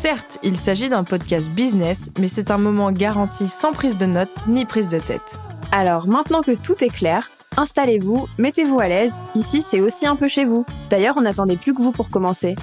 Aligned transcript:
Certes, 0.00 0.38
il 0.42 0.56
s'agit 0.56 0.88
d'un 0.88 1.02
podcast 1.02 1.48
business, 1.50 2.10
mais 2.18 2.28
c'est 2.28 2.50
un 2.50 2.58
moment 2.58 2.92
garanti 2.92 3.48
sans 3.48 3.72
prise 3.72 3.96
de 3.96 4.06
notes 4.06 4.30
ni 4.46 4.64
prise 4.64 4.88
de 4.88 4.98
tête. 5.00 5.38
Alors 5.72 6.06
maintenant 6.06 6.42
que 6.42 6.52
tout 6.52 6.82
est 6.84 6.88
clair, 6.88 7.28
installez-vous, 7.56 8.26
mettez-vous 8.38 8.78
à 8.78 8.88
l'aise, 8.88 9.14
ici 9.34 9.60
c'est 9.62 9.80
aussi 9.80 10.06
un 10.06 10.14
peu 10.14 10.28
chez 10.28 10.44
vous. 10.44 10.64
D'ailleurs, 10.88 11.16
on 11.18 11.22
n'attendait 11.22 11.56
plus 11.56 11.74
que 11.74 11.82
vous 11.82 11.90
pour 11.92 12.10
commencer. 12.10 12.54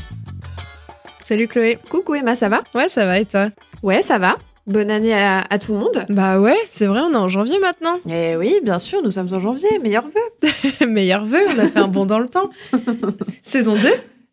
Salut 1.23 1.47
Chloé. 1.47 1.77
Coucou 1.89 2.15
Emma, 2.15 2.35
ça 2.35 2.47
va? 2.49 2.63
Ouais, 2.73 2.87
ça 2.87 3.05
va 3.05 3.19
et 3.19 3.25
toi? 3.25 3.49
Ouais, 3.83 4.01
ça 4.01 4.17
va. 4.17 4.37
Bonne 4.67 4.89
année 4.89 5.13
à, 5.13 5.43
à 5.49 5.59
tout 5.59 5.73
le 5.73 5.79
monde. 5.79 6.05
Bah 6.09 6.39
ouais, 6.39 6.57
c'est 6.65 6.85
vrai, 6.85 7.01
on 7.01 7.11
est 7.13 7.17
en 7.17 7.27
janvier 7.27 7.59
maintenant. 7.59 7.97
Eh 8.09 8.35
oui, 8.37 8.59
bien 8.63 8.79
sûr, 8.79 9.01
nous 9.03 9.11
sommes 9.11 9.31
en 9.33 9.39
janvier, 9.39 9.77
meilleurs 9.79 10.07
vœux. 10.07 10.87
Meilleur 10.87 11.25
vœu, 11.25 11.41
on 11.55 11.59
a 11.59 11.67
fait 11.67 11.79
un 11.79 11.87
bond 11.87 12.05
dans 12.05 12.19
le 12.19 12.29
temps. 12.29 12.49
Saison 13.43 13.75
2, 13.75 13.81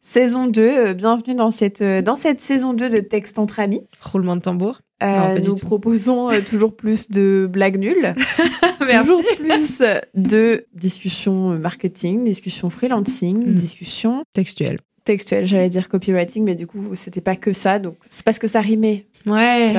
Saison 0.07 0.49
2, 0.49 0.61
euh, 0.63 0.95
bienvenue 0.95 1.37
dans 1.37 1.53
cette, 1.53 1.81
euh, 1.81 2.03
dans 2.03 2.17
cette 2.17 2.41
saison 2.41 2.75
2 2.75 2.91
de 2.91 2.99
Texte 2.99 3.39
entre 3.39 3.61
amis. 3.61 3.87
roulement 4.01 4.35
de 4.35 4.41
tambour. 4.41 4.81
Euh, 5.01 5.39
Non, 5.39 5.45
nous 5.45 5.55
proposons 5.55 6.29
euh, 6.33 6.41
toujours 6.41 6.75
plus 6.75 7.09
de 7.09 7.49
blagues 7.49 7.79
nulles, 7.79 8.15
toujours 9.01 9.23
plus 9.37 9.81
de 10.15 10.67
discussions 10.75 11.57
marketing, 11.57 12.25
discussions 12.25 12.69
freelancing, 12.69 13.47
Mm. 13.47 13.55
discussions 13.55 14.25
Textuel. 14.33 14.81
textuelles, 15.05 15.47
j'allais 15.47 15.71
dire 15.71 15.89
copywriting, 15.89 16.43
mais 16.45 16.57
du 16.57 16.67
coup, 16.67 16.97
c'était 16.97 17.21
pas 17.21 17.37
que 17.37 17.53
ça, 17.53 17.79
donc 17.79 17.97
c'est 18.09 18.25
parce 18.25 18.41
que 18.41 18.49
ça 18.49 18.59
rimait, 18.61 19.07
Ouais. 19.25 19.73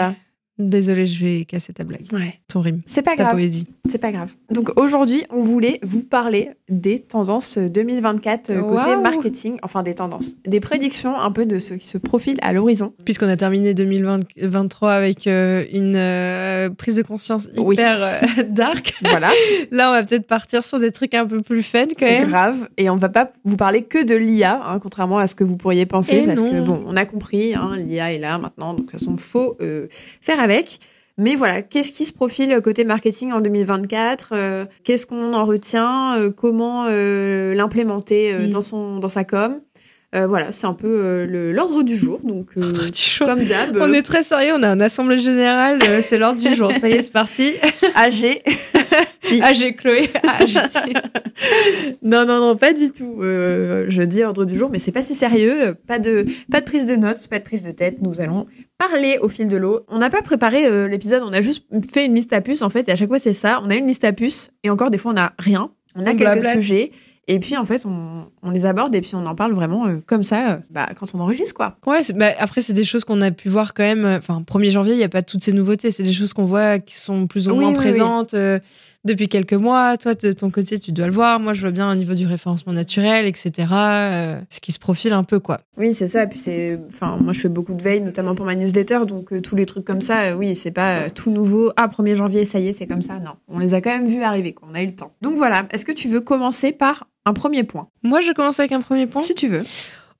Désolée, 0.59 1.07
je 1.07 1.25
vais 1.25 1.45
casser 1.45 1.73
ta 1.73 1.83
blague. 1.83 2.05
Ouais. 2.13 2.35
Ton 2.47 2.61
rime. 2.61 2.81
C'est 2.85 3.01
pas 3.01 3.15
Ta 3.15 3.23
grave. 3.23 3.33
poésie. 3.35 3.65
C'est 3.89 3.97
pas 3.97 4.11
grave. 4.11 4.33
Donc 4.51 4.71
aujourd'hui, 4.79 5.23
on 5.31 5.41
voulait 5.41 5.79
vous 5.81 6.03
parler 6.03 6.51
des 6.69 6.99
tendances 6.99 7.57
2024 7.57 8.49
euh, 8.51 8.61
côté 8.61 8.95
marketing, 8.97 9.57
enfin 9.63 9.81
des 9.81 9.95
tendances, 9.95 10.35
des 10.45 10.59
prédictions 10.59 11.19
un 11.19 11.31
peu 11.31 11.47
de 11.47 11.57
ce 11.57 11.73
qui 11.73 11.87
se 11.87 11.97
profile 11.97 12.37
à 12.43 12.53
l'horizon. 12.53 12.93
Puisqu'on 13.03 13.29
a 13.29 13.35
terminé 13.35 13.73
2023 13.73 14.91
avec 14.91 15.25
euh, 15.25 15.65
une 15.73 15.95
euh, 15.95 16.69
prise 16.69 16.97
de 16.97 17.01
conscience 17.01 17.45
hyper 17.55 17.63
Oui. 17.65 17.75
euh, 17.79 18.43
dark, 18.47 18.93
Voilà, 19.01 19.31
là 19.71 19.89
on 19.89 19.93
va 19.93 20.03
peut-être 20.03 20.27
partir 20.27 20.63
sur 20.63 20.79
des 20.79 20.91
trucs 20.91 21.15
un 21.15 21.25
peu 21.25 21.41
plus 21.41 21.63
fun 21.63 21.85
quand 21.97 22.05
même. 22.05 22.27
grave. 22.27 22.69
Et 22.77 22.91
on 22.91 22.97
va 22.97 23.09
pas 23.09 23.31
vous 23.43 23.57
parler 23.57 23.81
que 23.81 24.03
de 24.05 24.13
l'IA, 24.15 24.61
hein, 24.63 24.77
contrairement 24.79 25.17
à 25.17 25.25
ce 25.25 25.33
que 25.33 25.43
vous 25.43 25.57
pourriez 25.57 25.87
penser, 25.87 26.17
Et 26.17 26.25
parce 26.27 26.41
non. 26.41 26.51
que 26.51 26.61
bon, 26.61 26.83
on 26.85 26.95
a 26.95 27.05
compris, 27.05 27.55
hein, 27.55 27.75
l'IA 27.75 28.13
est 28.13 28.19
là 28.19 28.37
maintenant, 28.37 28.73
donc 28.73 28.85
de 28.85 28.91
toute 28.91 28.99
façon, 28.99 29.17
faut 29.17 29.57
faire 30.21 30.39
avec. 30.43 30.79
Mais 31.17 31.35
voilà, 31.35 31.61
qu'est-ce 31.61 31.91
qui 31.91 32.05
se 32.05 32.13
profile 32.13 32.59
côté 32.63 32.85
marketing 32.85 33.31
en 33.33 33.41
2024 33.41 34.29
euh, 34.33 34.65
Qu'est-ce 34.83 35.05
qu'on 35.05 35.33
en 35.33 35.45
retient 35.45 36.17
euh, 36.17 36.31
Comment 36.31 36.85
euh, 36.89 37.53
l'implémenter 37.53 38.33
Mm. 38.33 38.49
dans 38.49 38.61
son 38.61 38.97
dans 38.97 39.09
sa 39.09 39.23
com? 39.23 39.59
Euh, 40.15 40.27
Voilà, 40.27 40.51
c'est 40.51 40.67
un 40.67 40.73
peu 40.73 40.87
euh, 40.87 41.25
le- 41.25 41.51
l'ordre 41.51 41.81
du 41.83 41.95
jour. 41.95 42.19
Donc, 42.23 42.49
euh, 42.57 42.61
comme 43.19 43.43
d'hab, 43.45 43.77
On 43.81 43.91
est 43.93 44.01
très 44.03 44.21
sérieux, 44.23 44.53
on 44.55 44.63
a 44.63 44.69
une 44.73 44.81
assemblée 44.81 45.17
générale, 45.19 45.79
c'est 46.03 46.17
l'ordre 46.19 46.39
du 46.41 46.53
jour. 46.55 46.71
Ça 46.79 46.87
y 46.89 46.93
est, 46.93 47.01
c'est 47.01 47.11
parti. 47.11 47.53
AG. 47.95 48.41
J'ai 49.53 49.73
Chloé. 49.75 50.09
J'ai 50.45 50.59
non, 52.03 52.25
non, 52.25 52.39
non, 52.39 52.55
pas 52.55 52.73
du 52.73 52.91
tout. 52.91 53.17
Je 53.21 54.01
dis 54.03 54.23
ordre 54.23 54.45
du 54.45 54.57
jour, 54.57 54.69
mais 54.69 54.79
c'est 54.79 54.91
pas 54.91 55.01
si 55.01 55.15
sérieux. 55.15 55.75
Pas 55.87 55.99
de, 55.99 56.25
pas 56.51 56.59
de 56.61 56.65
prise 56.65 56.85
de 56.85 56.95
notes, 56.95 57.27
pas 57.29 57.39
de 57.39 57.43
prise 57.43 57.63
de 57.63 57.71
tête. 57.71 57.97
Nous 58.01 58.21
allons 58.21 58.45
parler 58.77 59.17
au 59.21 59.29
fil 59.29 59.47
de 59.47 59.57
l'eau. 59.57 59.81
On 59.87 59.97
n'a 59.99 60.09
pas 60.09 60.21
préparé 60.21 60.87
l'épisode, 60.87 61.23
on 61.25 61.33
a 61.33 61.41
juste 61.41 61.65
fait 61.91 62.05
une 62.05 62.15
liste 62.15 62.33
à 62.33 62.41
puces 62.41 62.61
en 62.61 62.69
fait. 62.69 62.87
Et 62.87 62.91
à 62.91 62.95
chaque 62.95 63.07
fois, 63.09 63.19
c'est 63.19 63.33
ça. 63.33 63.61
On 63.63 63.69
a 63.69 63.75
une 63.75 63.87
liste 63.87 64.03
à 64.03 64.13
puces 64.13 64.51
et 64.63 64.69
encore 64.69 64.91
des 64.91 64.97
fois, 64.97 65.13
on 65.15 65.17
a 65.19 65.33
rien. 65.39 65.71
On 65.95 66.05
a 66.05 66.11
On 66.11 66.15
quelques 66.15 66.43
sujets. 66.45 66.91
Et 67.27 67.39
puis 67.39 67.55
en 67.55 67.63
fait, 67.63 67.85
on, 67.85 68.25
on 68.41 68.51
les 68.51 68.65
aborde 68.65 68.93
et 68.95 68.99
puis 69.01 69.15
on 69.15 69.25
en 69.25 69.33
parle 69.35 69.53
vraiment 69.53 69.87
euh, 69.87 69.99
comme 70.05 70.23
ça, 70.23 70.51
euh, 70.51 70.57
bah, 70.69 70.89
quand 70.99 71.15
on 71.15 71.19
enregistre 71.21 71.53
quoi. 71.55 71.77
Ouais, 71.85 72.01
bah, 72.15 72.31
après, 72.37 72.61
c'est 72.61 72.73
des 72.73 72.83
choses 72.83 73.05
qu'on 73.05 73.21
a 73.21 73.31
pu 73.31 73.47
voir 73.47 73.73
quand 73.73 73.83
même. 73.83 74.03
euh, 74.03 74.17
Enfin, 74.17 74.43
1er 74.45 74.71
janvier, 74.71 74.93
il 74.93 74.97
n'y 74.97 75.03
a 75.05 75.09
pas 75.09 75.23
toutes 75.23 75.43
ces 75.43 75.53
nouveautés. 75.53 75.91
C'est 75.91 76.03
des 76.03 76.11
choses 76.11 76.33
qu'on 76.33 76.43
voit 76.45 76.79
qui 76.79 76.95
sont 76.95 77.27
plus 77.27 77.47
ou 77.47 77.51
Oui, 77.51 77.59
moins 77.59 77.69
oui, 77.69 77.77
oui. 77.77 77.81
Depuis 79.05 79.27
quelques 79.27 79.53
mois. 79.53 79.97
Toi, 79.97 80.13
de 80.15 80.31
ton 80.31 80.49
côté, 80.49 80.79
tu 80.79 80.91
dois 80.91 81.07
le 81.07 81.13
voir. 81.13 81.39
Moi, 81.39 81.53
je 81.53 81.61
vois 81.61 81.71
bien 81.71 81.91
au 81.91 81.95
niveau 81.95 82.13
du 82.13 82.25
référencement 82.25 82.73
naturel, 82.73 83.25
etc. 83.25 83.51
euh, 83.71 84.39
ce 84.49 84.59
qui 84.59 84.71
se 84.71 84.79
profile 84.79 85.13
un 85.13 85.23
peu, 85.23 85.39
quoi. 85.39 85.61
Oui, 85.77 85.93
c'est 85.93 86.07
ça. 86.07 86.23
Et 86.23 86.27
puis 86.27 86.39
c'est, 86.39 86.79
enfin, 86.89 87.17
moi 87.19 87.33
je 87.33 87.39
fais 87.39 87.49
beaucoup 87.49 87.73
de 87.73 87.81
veille, 87.83 88.01
notamment 88.01 88.35
pour 88.35 88.45
ma 88.45 88.55
newsletter, 88.55 88.99
donc 89.07 89.33
euh, 89.33 89.41
tous 89.41 89.55
les 89.55 89.65
trucs 89.65 89.85
comme 89.85 90.01
ça, 90.01 90.21
euh, 90.23 90.33
oui, 90.35 90.55
c'est 90.55 90.71
pas 90.71 91.09
tout 91.09 91.31
nouveau. 91.31 91.71
Ah, 91.77 91.87
1er 91.87 92.15
janvier, 92.15 92.45
ça 92.45 92.59
y 92.59 92.67
est, 92.67 92.73
c'est 92.73 92.87
comme 92.87 93.01
ça. 93.01 93.19
Non, 93.19 93.31
on 93.47 93.59
les 93.59 93.73
a 93.73 93.81
quand 93.81 93.89
même 93.89 94.07
vus 94.07 94.21
arriver, 94.23 94.53
quoi. 94.53 94.67
On 94.71 94.75
a 94.75 94.81
eu 94.81 94.87
le 94.87 94.95
temps. 94.95 95.13
Donc 95.21 95.35
voilà. 95.35 95.65
Est-ce 95.71 95.85
que 95.85 95.91
tu 95.91 96.07
veux 96.07 96.21
commencer 96.21 96.71
par 96.71 97.07
un 97.25 97.33
premier 97.33 97.63
point, 97.63 97.87
Moi, 98.03 98.21
je 98.21 98.31
commence 98.33 98.59
avec 98.59 98.73
un 98.73 98.81
premier 98.81 99.07
point. 99.07 99.21
si 99.23 99.33
tu 99.33 99.47
veux 99.47 99.61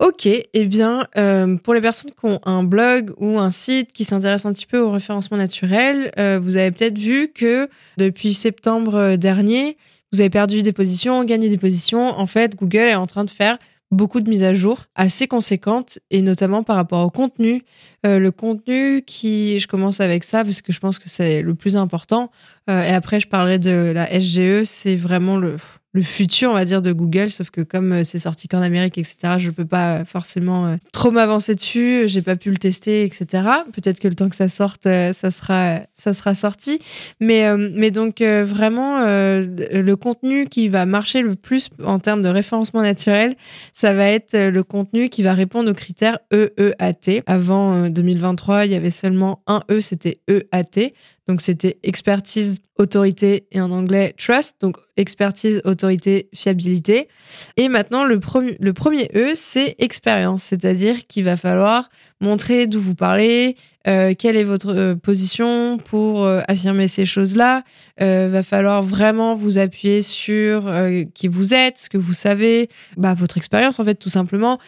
Ok, 0.03 0.25
eh 0.25 0.66
bien, 0.66 1.08
euh, 1.16 1.56
pour 1.56 1.74
les 1.74 1.80
personnes 1.80 2.12
qui 2.12 2.25
ont 2.25 2.41
un 2.44 2.62
blog 2.64 3.14
ou 3.19 3.40
un 3.40 3.52
site 3.52 3.94
qui 3.94 4.03
s'intéressent 4.03 4.50
un 4.50 4.53
petit 4.53 4.66
peu 4.66 4.80
au 4.80 4.91
référencement 4.91 5.38
naturel, 5.38 6.12
euh, 6.19 6.41
vous 6.44 6.58
avez 6.58 6.72
peut-être 6.72 6.97
vu 6.97 7.31
que 7.34 7.69
depuis 7.96 8.34
septembre 8.34 9.16
dernier, 9.16 9.78
vous 10.12 10.19
avez 10.19 10.30
perdu 10.30 10.62
des 10.62 10.74
positions, 10.74 11.24
gagné 11.24 11.47
des 11.47 11.58
positions. 11.58 12.19
En 12.19 12.25
fait, 12.25 12.58
Google 12.58 12.90
est 12.90 12.96
en 12.96 13.08
train 13.08 13.24
de 13.24 13.30
faire 13.30 13.58
beaucoup 13.92 14.19
de 14.19 14.30
mises 14.30 14.44
à 14.44 14.53
jour 14.53 14.81
assez 14.96 15.28
conséquentes 15.28 16.00
et 16.12 16.22
notamment 16.22 16.63
par 16.63 16.75
rapport 16.75 17.06
au 17.06 17.09
contenu. 17.09 17.62
Euh, 18.06 18.19
le 18.19 18.31
contenu 18.31 19.03
qui, 19.08 19.58
je 19.62 19.68
commence 19.68 20.02
avec 20.02 20.25
ça 20.25 20.44
parce 20.44 20.62
que 20.62 20.74
je 20.74 20.81
pense 20.81 21.00
que 21.00 21.08
c'est 21.08 21.42
le 21.42 21.56
plus 21.56 21.78
important. 21.78 22.30
Euh, 22.69 22.81
et 22.81 22.90
après, 22.90 23.22
je 23.22 23.28
parlerai 23.30 23.58
de 23.58 23.94
la 23.96 24.19
SGE. 24.19 24.66
C'est 24.66 24.97
vraiment 24.97 25.38
le, 25.38 25.56
le 25.94 26.02
futur, 26.02 26.50
on 26.50 26.54
va 26.54 26.66
dire, 26.66 26.81
de 26.81 26.92
Google. 26.92 27.31
Sauf 27.31 27.50
que 27.50 27.62
comme 27.62 27.92
euh, 27.92 28.04
c'est 28.04 28.20
sorti 28.20 28.48
qu'en 28.48 28.62
Amérique, 28.62 28.98
etc., 28.98 29.36
je 29.38 29.52
peux 29.52 29.66
pas 29.66 29.94
euh, 29.94 30.06
forcément 30.06 30.66
euh, 30.66 30.76
trop 30.92 31.12
m'avancer 31.12 31.56
dessus. 31.56 32.04
J'ai 32.08 32.22
pas 32.22 32.36
pu 32.36 32.50
le 32.52 32.58
tester, 32.58 33.04
etc. 33.04 33.26
Peut-être 33.74 34.00
que 34.00 34.08
le 34.08 34.16
temps 34.16 34.30
que 34.30 34.36
ça 34.36 34.50
sorte, 34.50 34.84
ça 34.84 35.31
sera, 35.31 35.81
ça 35.94 36.14
sera 36.14 36.36
sorti. 36.36 36.80
Mais, 37.20 37.56
mais 37.58 37.92
donc 37.92 38.22
vraiment, 38.22 39.00
le 39.02 39.94
contenu 39.94 40.48
qui 40.48 40.68
va 40.68 40.86
marcher 40.86 41.22
le 41.22 41.36
plus 41.36 41.70
en 41.84 42.00
termes 42.00 42.22
de 42.22 42.30
référencement 42.30 42.81
naturel, 42.81 43.36
ça 43.74 43.94
va 43.94 44.08
être 44.08 44.38
le 44.38 44.64
contenu 44.64 45.10
qui 45.10 45.24
va 45.24 45.34
répondre 45.34 45.70
aux 45.70 45.74
critères 45.74 46.20
EEAT. 46.31 47.24
Avant 47.25 47.75
euh, 47.75 47.90
2023, 47.90 48.66
il 48.66 48.72
y 48.72 48.75
avait 48.75 48.92
seulement 48.92 49.42
un 49.48 49.62
E, 49.69 49.81
c'était 49.81 50.19
EAT. 50.28 50.94
Donc 51.28 51.42
c'était 51.42 51.78
expertise, 51.84 52.58
autorité 52.78 53.48
et 53.52 53.62
en 53.62 53.72
anglais 53.72 54.14
trust. 54.18 54.58
Donc 54.60 54.78
expertise, 54.98 55.62
autorité, 55.64 56.30
fiabilité. 56.34 57.08
Et 57.56 57.70
maintenant, 57.70 58.04
le, 58.04 58.20
premier 58.20 58.58
le 58.60 58.74
premier 58.74 59.10
E, 59.16 59.34
c'est 59.36 59.75
expérience. 59.80 60.44
C'est-à-dire 60.44 61.08
qu'il 61.08 61.24
va 61.24 61.38
falloir 61.38 61.90
montrer 62.24 62.68
d'où 62.68 62.81
vous 62.81 62.96
parlez, 62.96 63.56
euh, 63.86 64.14
quelle 64.18 64.38
est 64.38 64.44
votre 64.44 64.74
euh, 64.74 64.96
position 64.96 65.78
pour 65.78 66.24
euh, 66.24 66.40
affirmer 66.48 66.88
ces 66.88 67.06
choses-là. 67.06 67.64
Euh, 68.02 68.30
va 68.31 68.42
falloir 68.44 68.81
vraiment 68.81 69.36
vous 69.36 69.58
appuyer 69.58 70.02
sur 70.02 70.74
qui 71.14 71.28
vous 71.28 71.54
êtes, 71.54 71.78
ce 71.78 71.90
que 71.90 71.98
vous 71.98 72.14
savez, 72.14 72.70
bah, 72.98 73.14
votre 73.14 73.38
expérience 73.38 73.80
en 73.80 73.86
fait 73.86 73.96
tout 73.96 74.10
simplement. 74.10 74.60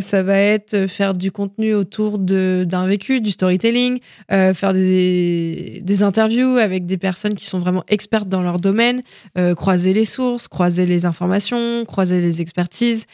Ça 0.00 0.22
va 0.22 0.36
être 0.36 0.86
faire 0.88 1.14
du 1.14 1.30
contenu 1.30 1.74
autour 1.74 2.18
d'un 2.18 2.86
vécu, 2.86 3.20
du 3.20 3.30
storytelling, 3.30 4.00
faire 4.28 4.72
des, 4.72 5.80
des 5.84 6.02
interviews 6.02 6.56
avec 6.56 6.86
des 6.86 6.98
personnes 6.98 7.34
qui 7.34 7.44
sont 7.44 7.60
vraiment 7.60 7.84
expertes 7.88 8.28
dans 8.28 8.42
leur 8.42 8.58
domaine, 8.58 9.02
croiser 9.56 9.94
les 9.94 10.04
sources, 10.04 10.48
croiser 10.48 10.86
les 10.86 11.06
informations, 11.06 11.84
croiser 11.84 12.20
les 12.20 12.40
expertises, 12.40 13.06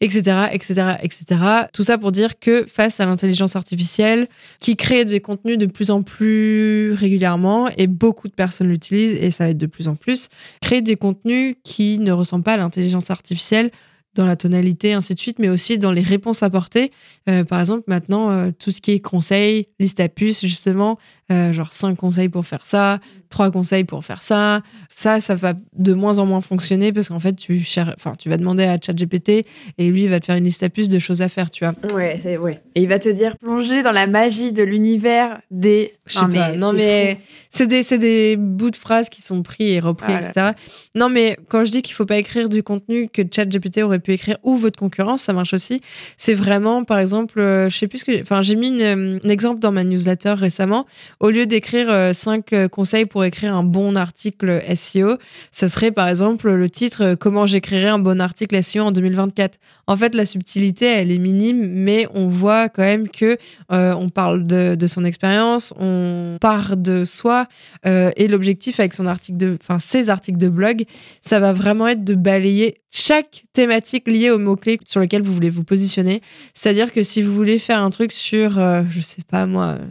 etc., 0.00 0.48
etc., 0.52 0.94
etc. 1.02 1.40
Tout 1.72 1.84
ça 1.84 1.98
pour 1.98 2.12
dire 2.12 2.38
que 2.38 2.64
face 2.64 3.00
à 3.00 3.06
l'intelligence 3.06 3.45
artificielle, 3.54 4.26
qui 4.58 4.74
crée 4.74 5.04
des 5.04 5.20
contenus 5.20 5.58
de 5.58 5.66
plus 5.66 5.90
en 5.90 6.02
plus 6.02 6.92
régulièrement 6.92 7.68
et 7.76 7.86
beaucoup 7.86 8.26
de 8.26 8.34
personnes 8.34 8.68
l'utilisent 8.68 9.14
et 9.14 9.30
ça 9.30 9.44
va 9.44 9.50
être 9.50 9.58
de 9.58 9.66
plus 9.66 9.86
en 9.86 9.94
plus, 9.94 10.28
créer 10.60 10.82
des 10.82 10.96
contenus 10.96 11.54
qui 11.62 12.00
ne 12.00 12.10
ressemblent 12.10 12.44
pas 12.44 12.54
à 12.54 12.56
l'intelligence 12.56 13.10
artificielle 13.10 13.70
dans 14.16 14.26
la 14.26 14.34
tonalité, 14.34 14.94
ainsi 14.94 15.14
de 15.14 15.20
suite, 15.20 15.38
mais 15.38 15.48
aussi 15.48 15.78
dans 15.78 15.92
les 15.92 16.02
réponses 16.02 16.42
apportées. 16.42 16.90
Euh, 17.28 17.44
par 17.44 17.60
exemple, 17.60 17.84
maintenant, 17.86 18.30
euh, 18.30 18.50
tout 18.58 18.72
ce 18.72 18.80
qui 18.80 18.92
est 18.92 19.00
conseils, 19.00 19.68
liste 19.78 20.00
à 20.00 20.08
puces, 20.08 20.40
justement, 20.40 20.98
euh, 21.32 21.52
genre 21.52 21.72
cinq 21.72 21.96
conseils 21.96 22.28
pour 22.28 22.46
faire 22.46 22.64
ça, 22.64 22.98
trois 23.30 23.50
conseils 23.50 23.84
pour 23.84 24.04
faire 24.04 24.22
ça. 24.22 24.62
Ça, 24.88 25.20
ça 25.20 25.34
va 25.34 25.54
de 25.76 25.92
moins 25.92 26.18
en 26.18 26.26
moins 26.26 26.40
fonctionner 26.40 26.92
parce 26.92 27.08
qu'en 27.08 27.18
fait, 27.18 27.34
tu, 27.34 27.60
cher... 27.60 27.92
enfin, 27.96 28.14
tu 28.16 28.28
vas 28.28 28.36
demander 28.36 28.64
à 28.64 28.78
ChatGPT 28.80 29.44
et 29.78 29.90
lui, 29.90 30.04
il 30.04 30.08
va 30.08 30.20
te 30.20 30.26
faire 30.26 30.36
une 30.36 30.44
liste 30.44 30.62
à 30.62 30.68
puces 30.68 30.88
de 30.88 30.98
choses 30.98 31.22
à 31.22 31.28
faire, 31.28 31.50
tu 31.50 31.64
vois. 31.64 31.74
Ouais, 31.92 32.18
c'est 32.20 32.36
ouais. 32.38 32.60
Et 32.74 32.82
il 32.82 32.88
va 32.88 32.98
te 32.98 33.08
dire 33.08 33.36
plonger 33.38 33.82
dans 33.82 33.92
la 33.92 34.06
magie 34.06 34.52
de 34.52 34.62
l'univers 34.62 35.40
des. 35.50 35.92
Je 36.06 36.18
sais 36.18 36.26
pas. 36.32 36.52
Non, 36.52 36.72
mais 36.72 37.18
c'est 37.50 37.66
des, 37.66 37.82
des 37.98 38.36
bouts 38.36 38.70
de 38.70 38.76
phrases 38.76 39.08
qui 39.08 39.22
sont 39.22 39.42
pris 39.42 39.70
et 39.70 39.80
repris, 39.80 40.12
Ah 40.14 40.20
là 40.20 40.28
etc. 40.28 40.50
Non, 40.94 41.08
mais 41.08 41.36
quand 41.48 41.64
je 41.64 41.72
dis 41.72 41.82
qu'il 41.82 41.94
faut 41.94 42.06
pas 42.06 42.18
écrire 42.18 42.48
du 42.48 42.62
contenu 42.62 43.08
que 43.08 43.22
ChatGPT 43.22 43.82
aurait 43.82 43.98
pu 43.98 44.12
écrire 44.12 44.36
ou 44.42 44.56
votre 44.56 44.78
concurrence, 44.78 45.22
ça 45.22 45.32
marche 45.32 45.54
aussi. 45.54 45.80
C'est 46.16 46.34
vraiment, 46.34 46.84
par 46.84 46.98
exemple, 46.98 47.40
euh, 47.40 47.68
je 47.68 47.76
sais 47.76 47.88
plus 47.88 47.98
ce 47.98 48.04
que, 48.04 48.22
enfin, 48.22 48.42
j'ai 48.42 48.54
mis 48.56 48.68
une, 48.68 48.80
euh, 48.80 49.18
un 49.24 49.28
exemple 49.28 49.58
dans 49.58 49.72
ma 49.72 49.84
newsletter 49.84 50.34
récemment. 50.34 50.86
Au 51.20 51.30
lieu 51.30 51.46
d'écrire 51.46 51.90
euh, 51.90 52.12
cinq 52.12 52.52
euh, 52.52 52.68
conseils 52.68 53.06
pour 53.06 53.24
écrire 53.24 53.54
un 53.54 53.62
bon 53.62 53.96
article 53.96 54.62
SEO, 54.76 55.16
ça 55.50 55.68
serait 55.68 55.90
par 55.90 56.08
exemple 56.08 56.50
le 56.50 56.70
titre 56.70 57.02
euh, 57.02 57.16
Comment 57.16 57.46
j'écrirai 57.46 57.88
un 57.88 57.98
bon 57.98 58.20
article 58.20 58.62
SEO 58.62 58.82
en 58.82 58.92
2024. 58.92 59.58
En 59.86 59.96
fait, 59.96 60.14
la 60.14 60.26
subtilité, 60.26 60.86
elle 60.86 61.12
est 61.12 61.18
minime, 61.18 61.68
mais 61.68 62.06
on 62.12 62.28
voit 62.28 62.68
quand 62.68 62.82
même 62.82 63.08
que 63.08 63.38
euh, 63.72 63.94
on 63.94 64.08
parle 64.08 64.46
de, 64.46 64.74
de 64.74 64.86
son 64.86 65.04
expérience, 65.04 65.72
on 65.78 66.38
part 66.40 66.76
de 66.76 67.04
soi, 67.04 67.46
euh, 67.86 68.10
et 68.16 68.28
l'objectif 68.28 68.80
avec 68.80 68.94
son 68.94 69.06
article 69.06 69.38
de, 69.38 69.58
enfin, 69.60 69.78
ses 69.78 70.10
articles 70.10 70.38
de 70.38 70.48
blog, 70.48 70.84
ça 71.20 71.38
va 71.38 71.52
vraiment 71.52 71.86
être 71.88 72.04
de 72.04 72.14
balayer 72.14 72.80
chaque 72.90 73.44
thématique 73.52 74.08
liée 74.08 74.30
aux 74.30 74.38
mots-clés 74.38 74.78
sur 74.86 75.00
lesquels 75.00 75.22
vous 75.22 75.32
voulez 75.32 75.50
vous 75.50 75.64
positionner. 75.64 76.22
C'est-à-dire 76.54 76.92
que 76.92 77.02
si 77.02 77.22
vous 77.22 77.34
voulez 77.34 77.58
faire 77.58 77.82
un 77.82 77.90
truc 77.90 78.10
sur, 78.12 78.58
euh, 78.58 78.82
je 78.90 79.00
sais 79.00 79.22
pas 79.22 79.46
moi, 79.46 79.76
euh, 79.78 79.84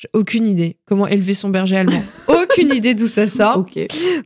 j'ai 0.00 0.08
aucune 0.14 0.46
idée 0.46 0.78
comment 0.86 1.06
élever 1.06 1.34
son 1.34 1.50
berger 1.50 1.76
allemand. 1.76 2.02
aucune 2.28 2.72
idée 2.72 2.94
d'où 2.94 3.06
ça 3.06 3.28
sort. 3.28 3.66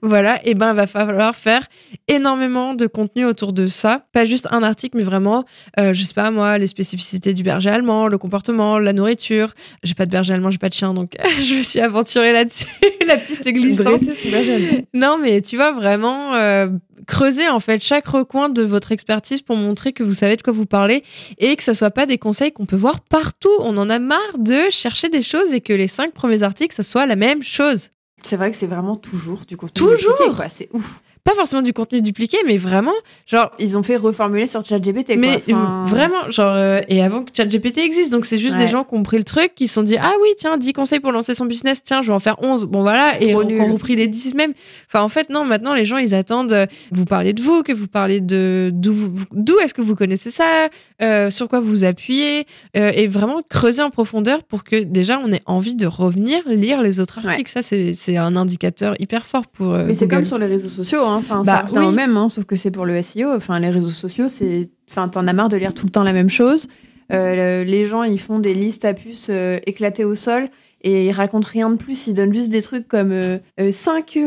Voilà, 0.03 0.41
et 0.47 0.55
ben 0.55 0.71
il 0.71 0.77
va 0.77 0.87
falloir 0.87 1.35
faire 1.35 1.67
énormément 2.07 2.75
de 2.75 2.87
contenu 2.87 3.25
autour 3.25 3.53
de 3.53 3.67
ça, 3.67 4.07
pas 4.13 4.25
juste 4.25 4.47
un 4.53 4.63
article, 4.63 4.97
mais 4.97 5.03
vraiment, 5.03 5.45
euh, 5.81 5.93
je 5.93 6.05
sais 6.05 6.15
pas 6.15 6.31
moi, 6.31 6.59
les 6.59 6.69
spécificités 6.69 7.35
du 7.35 7.43
berger 7.43 7.71
allemand, 7.71 8.07
le 8.07 8.19
comportement, 8.19 8.79
la 8.79 8.93
nourriture. 8.93 9.53
J'ai 9.83 9.95
pas 9.95 10.07
de 10.07 10.13
berger 10.13 10.33
allemand, 10.33 10.53
j'ai 10.53 10.59
pas 10.59 10.69
de 10.69 10.75
chien, 10.75 10.95
donc 10.95 11.17
je 11.43 11.55
me 11.57 11.63
suis 11.63 11.81
aventurée 11.81 12.33
là-dessus, 12.33 12.67
la 13.09 13.17
piste 13.17 13.45
est 13.45 13.53
glissante. 13.53 13.87
Dresser 13.87 14.15
son 14.15 14.31
berger 14.31 14.55
allemand. 14.55 14.79
Non, 14.95 15.19
mais 15.21 15.41
tu 15.41 15.57
vois 15.57 15.73
vraiment 15.73 16.35
euh, 16.35 16.69
creuser 17.07 17.49
en 17.49 17.61
fait 17.61 17.83
chaque 17.83 18.07
recoin 18.07 18.49
de 18.49 18.63
votre 18.63 18.93
expertise 18.93 19.43
pour 19.43 19.57
montrer 19.57 19.93
que 19.93 20.03
vous 20.03 20.15
savez 20.15 20.37
de 20.37 20.43
quoi 20.43 20.53
vous 20.53 20.67
parlez 20.67 21.05
et 21.39 21.57
que 21.57 21.63
ça 21.63 21.75
soit 21.75 21.91
pas 21.91 22.07
des 22.07 22.19
conseils 22.19 22.53
qu'on 22.53 22.67
peut 22.67 22.77
voir 22.77 23.01
partout. 23.01 23.53
On 23.61 23.77
en 23.77 23.91
a 23.91 23.99
marre 23.99 24.39
de 24.39 24.71
chercher 24.71 25.09
des 25.09 25.23
choses 25.23 25.53
et 25.53 25.61
que 25.61 25.73
les 25.73 25.89
cinq 25.89 26.13
premiers 26.13 26.43
articles 26.43 26.75
ça 26.75 26.83
soit 26.83 27.07
la 27.07 27.17
même 27.17 27.43
chose. 27.43 27.91
C'est 28.23 28.37
vrai 28.37 28.51
que 28.51 28.57
c'est 28.57 28.67
vraiment 28.67 28.97
toujours 28.97 29.43
du 29.47 29.57
contenu. 29.57 29.75
Toujours. 29.75 30.43
C'est 30.49 30.71
ouf. 30.73 31.03
Pas 31.25 31.35
forcément 31.35 31.63
du 31.63 31.73
contenu 31.73 32.03
dupliqué, 32.03 32.37
mais 32.47 32.59
vraiment 32.59 32.93
genre 33.27 33.51
Ils 33.59 33.79
ont 33.79 33.83
fait 33.83 33.97
reformuler 33.97 34.47
sur 34.47 34.63
ChatGPT. 34.63 35.17
Mais 35.17 35.41
quoi. 35.41 35.55
Enfin, 35.57 35.87
vraiment, 35.89 36.29
genre, 36.31 36.53
euh, 36.55 36.81
et 36.89 37.03
avant 37.03 37.23
que 37.25 37.31
ChatGPT 37.35 37.79
existe, 37.79 38.13
donc 38.13 38.27
c'est 38.27 38.37
juste 38.39 38.57
Ouais. 38.57 38.65
des 38.67 38.69
gens 38.71 38.85
qui 38.85 38.95
ont 38.95 39.03
pris 39.03 39.17
le 39.17 39.25
truc, 39.25 39.55
qui 39.55 39.67
se 39.67 39.73
sont 39.75 39.83
dit, 39.83 39.97
ah 39.97 40.13
oui, 40.21 40.29
tiens, 40.37 40.59
10 40.59 40.75
conseils 40.75 41.01
pour 41.01 41.13
lancer 41.13 41.35
son 41.35 41.47
business, 41.47 41.83
tiens, 41.83 42.03
je 42.03 42.09
vais 42.09 42.13
en 42.13 42.19
faire 42.19 42.37
11. 42.43 42.65
Bon, 42.67 42.83
voilà, 42.83 43.15
et 43.23 43.35
on, 43.35 43.39
on 43.41 43.73
repris 43.73 43.97
les 43.97 44.07
10 44.07 44.35
même. 44.35 44.53
Enfin, 44.87 45.03
en 45.03 45.09
fait, 45.09 45.31
non, 45.31 45.47
maintenant, 45.47 45.73
les 45.73 45.87
gens, 45.87 45.97
ils 45.97 46.15
attendent, 46.15 46.53
euh, 46.53 46.67
que 46.67 46.73
vous 46.95 47.07
parlez 47.07 47.33
de 47.33 47.41
vous, 47.41 47.63
que 47.63 47.73
vous 47.73 47.87
parlez 47.89 48.21
de 48.21 48.71
d'où 48.75 49.59
est-ce 49.63 49.73
que 49.73 49.81
vous 49.81 49.95
connaissez 49.97 50.31
ça, 50.31 50.69
euh, 51.01 51.31
sur 51.31 51.49
quoi 51.49 51.61
vous 51.61 51.85
appuyez, 51.85 52.47
euh, 52.77 52.93
et 52.95 53.09
vraiment 53.09 53.41
creuser 53.49 53.83
en 53.83 53.89
profondeur 53.91 54.45
pour 54.45 54.63
que 54.63 54.77
déjà, 54.85 55.19
on 55.25 55.33
ait 55.33 55.43
envie 55.47 55.75
de 55.75 55.87
revenir 55.87 56.43
lire 56.47 56.83
les 56.83 57.01
autres 57.01 57.21
Ouais. 57.23 57.31
articles. 57.31 57.51
Ça, 57.51 57.63
c'est 57.63 58.17
un 58.19 58.37
indicateur 58.37 58.95
hyper 59.01 59.25
fort 59.25 59.47
pour. 59.47 59.73
euh, 59.73 59.85
Mais 59.87 59.95
c'est 59.95 60.07
comme 60.09 60.25
sur 60.27 60.39
les 60.39 60.47
réseaux 60.47 60.69
sociaux, 60.69 61.01
hein. 61.07 61.14
Enfin, 61.17 61.43
ça 61.45 61.53
Bah, 61.53 61.63
revient 61.67 61.79
oui. 61.79 61.85
au 61.87 61.91
même, 61.93 62.17
hein, 62.17 62.29
sauf 62.29 62.45
que 62.45 62.57
c'est 62.57 62.71
pour 62.71 62.87
le 62.87 63.01
SEO. 63.03 63.33
Enfin, 63.35 63.59
les 63.61 63.71
réseaux 63.71 63.89
sociaux, 63.89 64.29
c'est, 64.29 64.71
enfin, 64.91 65.09
t'en 65.09 65.27
as 65.27 65.33
marre 65.33 65.49
de 65.49 65.57
lire 65.57 65.75
tout 65.75 65.87
le 65.87 65.93
temps 65.93 66.03
la 66.05 66.13
même 66.13 66.31
chose. 66.31 66.69
Euh, 67.13 67.63
le- 67.65 67.71
les 67.71 67.87
gens, 67.87 68.03
ils 68.03 68.21
font 68.21 68.39
des 68.39 68.55
listes 68.55 68.85
à 68.85 68.95
puces 68.95 69.29
euh, 69.31 69.59
éclatées 69.67 70.05
au 70.05 70.15
sol 70.15 70.49
et 70.83 71.07
ils 71.07 71.13
racontent 71.13 71.49
rien 71.51 71.71
de 71.71 71.77
plus. 71.77 72.07
Ils 72.07 72.15
donnent 72.15 72.33
juste 72.33 72.49
des 72.51 72.63
trucs 72.63 72.89
comme 72.89 73.39
5 73.71 74.19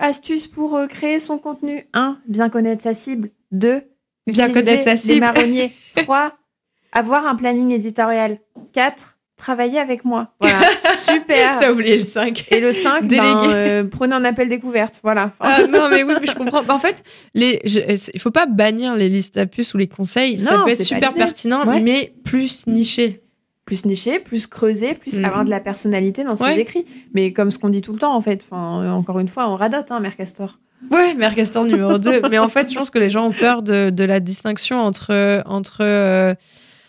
astuces 0.00 0.46
pour 0.46 0.76
euh, 0.76 0.86
créer 0.86 1.18
son 1.20 1.38
contenu. 1.38 1.86
1. 1.94 2.18
Bien 2.28 2.48
connaître 2.48 2.82
sa 2.82 2.94
cible. 2.94 3.30
2. 3.52 3.82
Bien 4.26 4.50
connaître 4.50 4.84
sa 4.84 4.96
cible. 4.96 5.20
marronniers. 5.20 5.72
3. 5.96 6.32
Avoir 6.92 7.26
un 7.26 7.34
planning 7.36 7.70
éditorial. 7.70 8.38
4. 8.72 9.15
Travailler 9.36 9.78
avec 9.78 10.04
moi. 10.04 10.28
Voilà. 10.40 10.60
Super. 10.96 11.58
T'as 11.60 11.70
oublié 11.70 11.98
le 11.98 12.04
5. 12.04 12.46
Et 12.50 12.60
le 12.60 12.72
5, 12.72 13.06
ben, 13.06 13.42
euh, 13.48 13.84
prenez 13.84 14.14
un 14.14 14.24
appel 14.24 14.48
découverte. 14.48 15.00
Voilà. 15.02 15.26
Enfin, 15.26 15.44
Ah, 15.58 15.66
non, 15.66 15.88
mais 15.90 16.02
oui, 16.04 16.14
mais 16.20 16.26
je 16.26 16.34
comprends. 16.34 16.62
En 16.68 16.78
fait, 16.78 17.04
les, 17.34 17.60
il 18.14 18.20
faut 18.20 18.30
pas 18.30 18.46
bannir 18.46 18.96
les 18.96 19.08
listes 19.10 19.36
à 19.36 19.44
puces 19.46 19.74
ou 19.74 19.78
les 19.78 19.88
conseils. 19.88 20.38
ça 20.38 20.56
Non, 20.56 20.64
peut 20.64 20.70
être 20.70 20.82
super 20.82 21.12
pertinent, 21.12 21.66
Ouais. 21.66 21.80
mais 21.80 22.14
plus 22.24 22.66
niché. 22.66 23.20
plus 23.66 23.84
niché, 23.84 24.20
plus 24.20 24.46
creusé, 24.46 24.94
plus 24.94 25.18
Mhm. 25.18 25.24
avoir 25.24 25.44
de 25.44 25.50
la 25.50 25.58
personnalité 25.58 26.22
dans 26.22 26.36
ses 26.36 26.44
Ouais. 26.44 26.60
écrits. 26.60 26.84
Mais 27.14 27.32
comme 27.32 27.50
ce 27.50 27.58
qu'on 27.58 27.68
dit 27.68 27.82
tout 27.82 27.92
le 27.92 27.98
temps, 27.98 28.14
en 28.14 28.20
fait. 28.20 28.42
Enfin, 28.48 28.80
euh, 28.84 28.90
encore 28.92 29.18
une 29.18 29.26
fois, 29.28 29.50
on 29.50 29.56
radote, 29.56 29.90
hein, 29.90 29.98
Mère 29.98 30.16
Castor. 30.16 30.60
Ouais, 30.92 31.14
Mère 31.14 31.34
Castor 31.34 31.64
numéro 31.64 31.98
2. 31.98 32.20
mais 32.30 32.38
en 32.38 32.48
fait, 32.48 32.70
je 32.72 32.78
pense 32.78 32.90
que 32.90 32.98
les 33.00 33.10
gens 33.10 33.26
ont 33.26 33.32
peur 33.32 33.62
de, 33.62 33.90
de 33.90 34.04
la 34.04 34.20
distinction 34.20 34.78
entre, 34.78 35.42
entre 35.46 35.78
euh, 35.80 36.34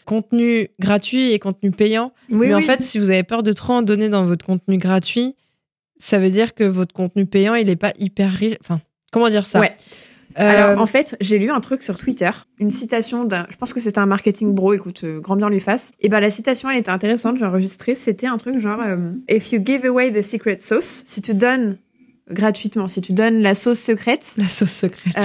contenu 0.08 0.70
gratuit 0.80 1.34
et 1.34 1.38
contenu 1.38 1.70
payant. 1.72 2.14
Oui, 2.32 2.48
mais 2.48 2.54
en 2.56 2.62
fait, 2.62 2.82
si 2.82 2.98
vous 2.98 3.10
avez 3.12 3.24
peur 3.24 3.44
de 3.44 3.52
trop 3.52 3.74
en 3.74 3.82
donner 3.82 4.08
dans 4.10 4.26
votre 4.26 4.46
contenu 4.46 4.78
gratuit, 4.78 5.36
ça 6.00 6.18
veut 6.18 6.32
dire 6.32 6.56
que 6.56 6.64
votre 6.64 6.94
contenu 6.94 7.26
payant, 7.26 7.56
il 7.56 7.70
est 7.70 7.76
pas 7.76 7.94
hyper 8.00 8.32
riche. 8.32 8.58
Enfin, 8.62 8.80
comment 9.12 9.30
dire 9.30 9.46
ça? 9.46 9.60
Ouais. 9.60 9.76
Euh, 10.40 10.50
Alors, 10.50 10.82
en 10.82 10.86
fait, 10.86 11.18
j'ai 11.20 11.40
lu 11.40 11.50
un 11.50 11.60
truc 11.60 11.82
sur 11.84 11.98
Twitter, 11.98 12.30
une 12.60 12.72
citation 12.72 13.26
d'un, 13.26 13.48
je 13.50 13.58
pense 13.58 13.74
que 13.74 13.80
c'était 13.80 14.00
un 14.00 14.06
marketing 14.06 14.54
bro, 14.54 14.74
écoute, 14.74 15.04
euh, 15.04 15.20
grand 15.20 15.36
bien 15.36 15.50
lui 15.50 15.60
fasse. 15.60 15.92
Et 16.00 16.10
ben, 16.10 16.20
la 16.20 16.30
citation, 16.30 16.70
elle 16.70 16.78
était 16.78 16.92
intéressante, 16.92 17.38
j'ai 17.38 17.46
enregistré, 17.46 17.96
c'était 17.96 18.28
un 18.28 18.38
truc 18.38 18.60
genre, 18.60 18.80
euh, 18.86 19.12
if 19.30 19.52
you 19.52 19.60
give 19.64 19.84
away 19.86 20.12
the 20.12 20.22
secret 20.22 20.60
sauce, 20.60 21.02
si 21.06 21.22
tu 21.22 21.34
donnes 21.34 21.78
gratuitement, 22.30 22.88
si 22.88 23.02
tu 23.02 23.14
donnes 23.14 23.40
la 23.40 23.56
sauce 23.56 23.80
secrète, 23.80 24.36
la 24.38 24.48
sauce 24.48 24.70
secrète. 24.70 25.16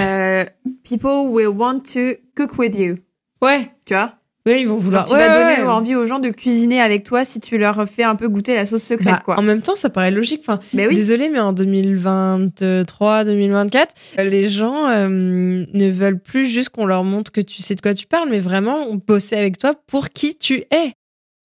people 0.83 1.27
will 1.29 1.47
want 1.47 1.81
to 1.93 2.15
cook 2.35 2.57
with 2.57 2.75
you. 2.75 2.95
Ouais. 3.41 3.71
Tu 3.85 3.93
vois? 3.93 4.15
Ouais, 4.45 4.59
ils 4.61 4.67
vont 4.67 4.75
vouloir. 4.77 5.05
Tu 5.05 5.13
Ouais, 5.13 5.19
vas 5.27 5.37
ouais, 5.37 5.55
donner 5.55 5.63
ouais. 5.63 5.69
envie 5.73 5.95
aux 5.95 6.05
gens 6.05 6.19
de 6.19 6.27
cuisiner 6.29 6.81
avec 6.81 7.05
toi 7.05 7.23
si 7.23 7.39
tu 7.39 7.57
leur 7.57 7.87
fais 7.87 8.03
un 8.03 8.15
peu 8.15 8.27
goûter 8.27 8.55
la 8.55 8.65
sauce 8.65 8.83
secrète, 8.83 9.13
Bah, 9.13 9.21
quoi. 9.23 9.39
En 9.39 9.41
même 9.41 9.61
temps, 9.61 9.75
ça 9.75 9.89
paraît 9.89 10.11
logique. 10.11 10.41
Enfin, 10.41 10.59
Mais 10.73 10.85
oui. 10.87 10.95
Désolée, 10.95 11.29
mais 11.29 11.39
en 11.39 11.53
2023, 11.53 13.23
2024, 13.25 13.95
euh, 14.19 14.23
les 14.23 14.49
gens 14.49 14.87
euh, 14.89 15.07
ne 15.07 15.89
veulent 15.91 16.19
plus 16.19 16.45
juste 16.47 16.69
qu'on 16.69 16.85
leur 16.85 17.03
montre 17.03 17.31
que 17.31 17.41
tu 17.41 17.61
sais 17.61 17.75
de 17.75 17.81
quoi 17.81 17.93
tu 17.93 18.05
parles, 18.07 18.29
mais 18.29 18.39
vraiment 18.39 18.93
bosser 18.95 19.35
avec 19.35 19.57
toi 19.57 19.73
pour 19.87 20.09
qui 20.09 20.35
tu 20.37 20.63
es. 20.71 20.93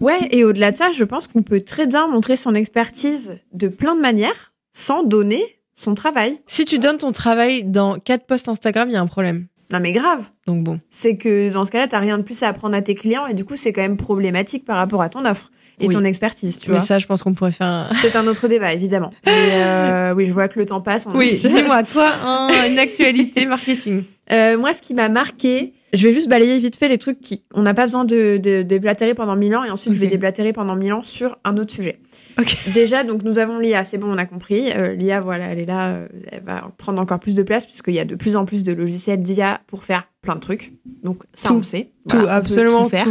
Ouais, 0.00 0.18
et 0.30 0.44
au-delà 0.44 0.70
de 0.70 0.76
ça, 0.76 0.90
je 0.92 1.04
pense 1.04 1.26
qu'on 1.26 1.42
peut 1.42 1.60
très 1.60 1.86
bien 1.86 2.06
montrer 2.08 2.36
son 2.36 2.54
expertise 2.54 3.38
de 3.52 3.68
plein 3.68 3.94
de 3.96 4.00
manières 4.00 4.52
sans 4.72 5.02
donner 5.02 5.42
son 5.74 5.94
travail. 5.94 6.38
Si 6.46 6.64
tu 6.64 6.78
donnes 6.78 6.98
ton 6.98 7.12
travail 7.12 7.64
dans 7.64 7.98
quatre 7.98 8.26
posts 8.26 8.48
Instagram, 8.48 8.88
il 8.88 8.92
y 8.92 8.96
a 8.96 9.00
un 9.00 9.06
problème. 9.06 9.46
Non 9.72 9.80
mais 9.80 9.92
grave. 9.92 10.24
Donc 10.46 10.64
bon. 10.64 10.80
C'est 10.90 11.16
que 11.16 11.52
dans 11.52 11.64
ce 11.66 11.70
cas-là, 11.70 11.86
t'as 11.88 11.98
rien 11.98 12.16
de 12.18 12.22
plus 12.22 12.42
à 12.42 12.48
apprendre 12.48 12.74
à 12.76 12.82
tes 12.82 12.94
clients 12.94 13.26
et 13.26 13.34
du 13.34 13.44
coup, 13.44 13.56
c'est 13.56 13.72
quand 13.72 13.82
même 13.82 13.96
problématique 13.96 14.64
par 14.64 14.76
rapport 14.76 15.02
à 15.02 15.08
ton 15.08 15.24
offre 15.26 15.50
et 15.80 15.86
Oui. 15.86 15.94
ton 15.94 16.02
expertise, 16.04 16.58
tu 16.58 16.70
mais 16.70 16.78
vois. 16.78 16.84
ça, 16.84 16.98
je 16.98 17.06
pense 17.06 17.22
qu'on 17.22 17.34
pourrait 17.34 17.52
faire 17.52 17.66
un... 17.68 17.88
C'est 18.02 18.16
un 18.16 18.26
autre 18.26 18.48
débat, 18.48 18.72
évidemment. 18.72 19.12
Mais 19.26 19.32
euh, 19.52 20.12
oui, 20.14 20.26
je 20.26 20.32
vois 20.32 20.48
que 20.48 20.58
le 20.58 20.66
temps 20.66 20.80
passe. 20.80 21.06
on- 21.06 21.16
Oui, 21.16 21.38
dis-moi, 21.40 21.82
toi, 21.92 22.12
un- 22.24 22.48
une 22.68 22.78
actualité 22.80 23.46
marketing. 23.46 24.02
Euh, 24.32 24.58
moi, 24.58 24.72
ce 24.72 24.80
qui 24.82 24.92
m'a 24.94 25.08
marqué, 25.08 25.74
je 25.92 26.08
vais 26.08 26.12
juste 26.12 26.28
balayer 26.28 26.58
vite 26.58 26.74
fait 26.76 26.88
les 26.88 26.98
trucs 26.98 27.20
qui, 27.20 27.44
on 27.54 27.62
n'a 27.62 27.74
pas 27.74 27.84
besoin 27.84 28.04
de, 28.04 28.38
de, 28.38 28.62
déblatérer 28.62 29.14
pendant 29.14 29.36
mille 29.36 29.54
ans 29.56 29.62
et 29.64 29.70
ensuite 29.70 29.94
je 29.94 30.00
vais 30.00 30.08
déblatérer 30.08 30.52
pendant 30.52 30.74
mille 30.74 30.92
ans 30.92 31.02
sur 31.02 31.38
un 31.44 31.56
autre 31.56 31.72
sujet. 31.72 32.00
Ok. 32.38 32.56
Déjà, 32.72 33.02
donc 33.02 33.24
nous 33.24 33.38
avons 33.38 33.58
l'IA, 33.58 33.84
c'est 33.84 33.98
bon, 33.98 34.12
on 34.12 34.18
a 34.18 34.24
compris. 34.24 34.70
Euh, 34.72 34.94
L'IA, 34.94 35.20
voilà, 35.20 35.46
elle 35.46 35.58
est 35.58 35.66
là, 35.66 35.90
euh, 35.90 36.08
elle 36.30 36.44
va 36.44 36.70
prendre 36.78 37.00
encore 37.00 37.18
plus 37.18 37.34
de 37.34 37.42
place 37.42 37.66
puisqu'il 37.66 37.94
y 37.94 37.98
a 37.98 38.04
de 38.04 38.14
plus 38.14 38.36
en 38.36 38.44
plus 38.44 38.62
de 38.62 38.72
logiciels 38.72 39.18
d'IA 39.18 39.60
pour 39.66 39.82
faire 39.84 40.04
plein 40.22 40.36
de 40.36 40.40
trucs. 40.40 40.72
Donc 41.02 41.24
ça, 41.34 41.48
Tout. 41.48 41.54
on 41.56 41.62
sait. 41.62 41.90
Tout, 42.08 42.16
on 42.16 42.26
absolument 42.26 42.84
tout 42.84 42.90
faire. 42.90 43.06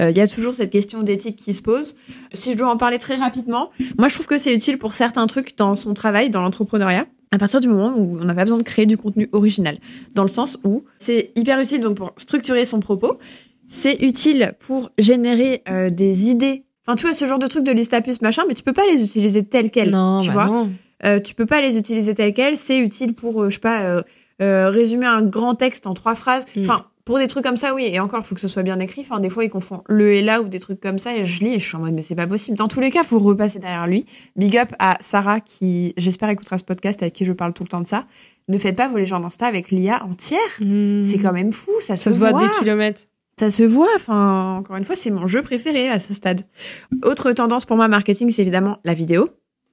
Euh, 0.00 0.10
Il 0.10 0.16
y 0.16 0.20
a 0.20 0.28
toujours 0.28 0.54
cette 0.54 0.70
question 0.70 1.02
d'éthique 1.02 1.36
qui 1.36 1.52
se 1.52 1.62
pose. 1.62 1.96
Si 2.32 2.52
je 2.52 2.56
dois 2.56 2.70
en 2.70 2.78
parler 2.78 2.98
très 2.98 3.16
rapidement, 3.16 3.70
moi 3.98 4.08
je 4.08 4.14
trouve 4.14 4.26
que 4.26 4.38
c'est 4.38 4.54
utile 4.54 4.78
pour 4.78 4.94
certains 4.94 5.26
trucs 5.26 5.56
dans 5.58 5.76
son 5.76 5.92
travail, 5.92 6.30
dans 6.30 6.40
l'entrepreneuriat, 6.40 7.06
à 7.30 7.38
partir 7.38 7.60
du 7.60 7.68
moment 7.68 7.92
où 7.96 8.18
on 8.20 8.24
n'a 8.24 8.34
pas 8.34 8.44
besoin 8.44 8.58
de 8.58 8.62
créer 8.62 8.86
du 8.86 8.96
contenu 8.96 9.28
original. 9.32 9.78
Dans 10.14 10.22
le 10.22 10.28
sens 10.28 10.58
où 10.64 10.84
c'est 10.98 11.30
hyper 11.36 11.60
utile 11.60 11.82
donc 11.82 11.96
pour 11.96 12.12
structurer 12.16 12.64
son 12.64 12.80
propos, 12.80 13.18
c'est 13.66 14.02
utile 14.02 14.54
pour 14.60 14.90
générer 14.98 15.62
euh, 15.68 15.90
des 15.90 16.30
idées 16.30 16.64
Enfin, 16.86 16.96
tu 16.96 17.06
vois, 17.06 17.14
ce 17.14 17.26
genre 17.26 17.38
de 17.38 17.46
trucs 17.46 17.64
de 17.64 17.72
liste 17.72 17.94
à 17.94 18.00
machin, 18.22 18.42
mais 18.48 18.54
tu 18.54 18.62
peux 18.62 18.72
pas 18.72 18.86
les 18.90 19.04
utiliser 19.04 19.44
telles 19.44 19.70
quelles. 19.70 19.90
Non, 19.90 20.20
tu 20.20 20.28
bah 20.28 20.34
vois. 20.34 20.46
non. 20.46 20.70
Euh, 21.04 21.20
tu 21.20 21.34
peux 21.34 21.46
pas 21.46 21.60
les 21.60 21.78
utiliser 21.78 22.14
telles 22.14 22.32
quelles. 22.32 22.56
C'est 22.56 22.78
utile 22.78 23.14
pour, 23.14 23.42
euh, 23.42 23.50
je 23.50 23.54
sais 23.54 23.60
pas, 23.60 23.82
euh, 23.82 24.02
euh, 24.40 24.70
résumer 24.70 25.06
un 25.06 25.22
grand 25.22 25.54
texte 25.54 25.86
en 25.86 25.94
trois 25.94 26.14
phrases. 26.14 26.44
Mm. 26.56 26.62
Enfin, 26.62 26.86
pour 27.04 27.18
des 27.18 27.26
trucs 27.26 27.44
comme 27.44 27.56
ça, 27.56 27.74
oui. 27.74 27.88
Et 27.92 27.98
encore, 27.98 28.20
il 28.20 28.24
faut 28.24 28.34
que 28.34 28.40
ce 28.40 28.48
soit 28.48 28.62
bien 28.62 28.78
écrit. 28.78 29.02
Enfin, 29.02 29.18
des 29.20 29.30
fois, 29.30 29.44
ils 29.44 29.50
confondent 29.50 29.82
le 29.88 30.12
et 30.12 30.22
là 30.22 30.40
ou 30.40 30.48
des 30.48 30.60
trucs 30.60 30.80
comme 30.80 30.98
ça. 30.98 31.16
Et 31.16 31.24
je 31.24 31.42
lis 31.44 31.54
et 31.54 31.58
je 31.60 31.66
suis 31.66 31.76
en 31.76 31.80
mode, 31.80 31.94
mais 31.94 32.02
c'est 32.02 32.14
pas 32.14 32.26
possible. 32.28 32.56
Dans 32.56 32.68
tous 32.68 32.80
les 32.80 32.90
cas, 32.90 33.02
faut 33.02 33.18
repasser 33.18 33.58
derrière 33.58 33.86
lui. 33.86 34.06
Big 34.36 34.56
up 34.56 34.72
à 34.78 34.96
Sarah 35.00 35.40
qui, 35.40 35.94
j'espère, 35.96 36.28
écoutera 36.30 36.58
ce 36.58 36.64
podcast 36.64 37.02
avec 37.02 37.14
qui 37.14 37.24
je 37.24 37.32
parle 37.32 37.52
tout 37.52 37.64
le 37.64 37.68
temps 37.68 37.80
de 37.80 37.88
ça. 37.88 38.06
Ne 38.48 38.58
faites 38.58 38.76
pas 38.76 38.88
vos 38.88 38.98
légendes 38.98 39.24
Insta 39.24 39.46
avec 39.46 39.70
l'IA 39.70 40.04
entière. 40.04 40.38
Hmm. 40.60 41.02
C'est 41.02 41.18
quand 41.18 41.32
même 41.32 41.52
fou. 41.52 41.70
Ça, 41.80 41.96
Ça 41.96 42.12
se 42.12 42.18
voit 42.18 42.30
voit. 42.30 42.42
des 42.42 42.58
kilomètres. 42.58 43.02
Ça 43.38 43.50
se 43.50 43.62
voit, 43.62 43.88
enfin, 43.96 44.56
encore 44.58 44.76
une 44.76 44.84
fois, 44.84 44.94
c'est 44.94 45.10
mon 45.10 45.26
jeu 45.26 45.42
préféré 45.42 45.88
à 45.88 45.98
ce 45.98 46.14
stade. 46.14 46.42
Autre 47.04 47.32
tendance 47.32 47.64
pour 47.64 47.76
moi 47.76 47.88
marketing, 47.88 48.30
c'est 48.30 48.42
évidemment 48.42 48.78
la 48.84 48.94
vidéo. 48.94 49.30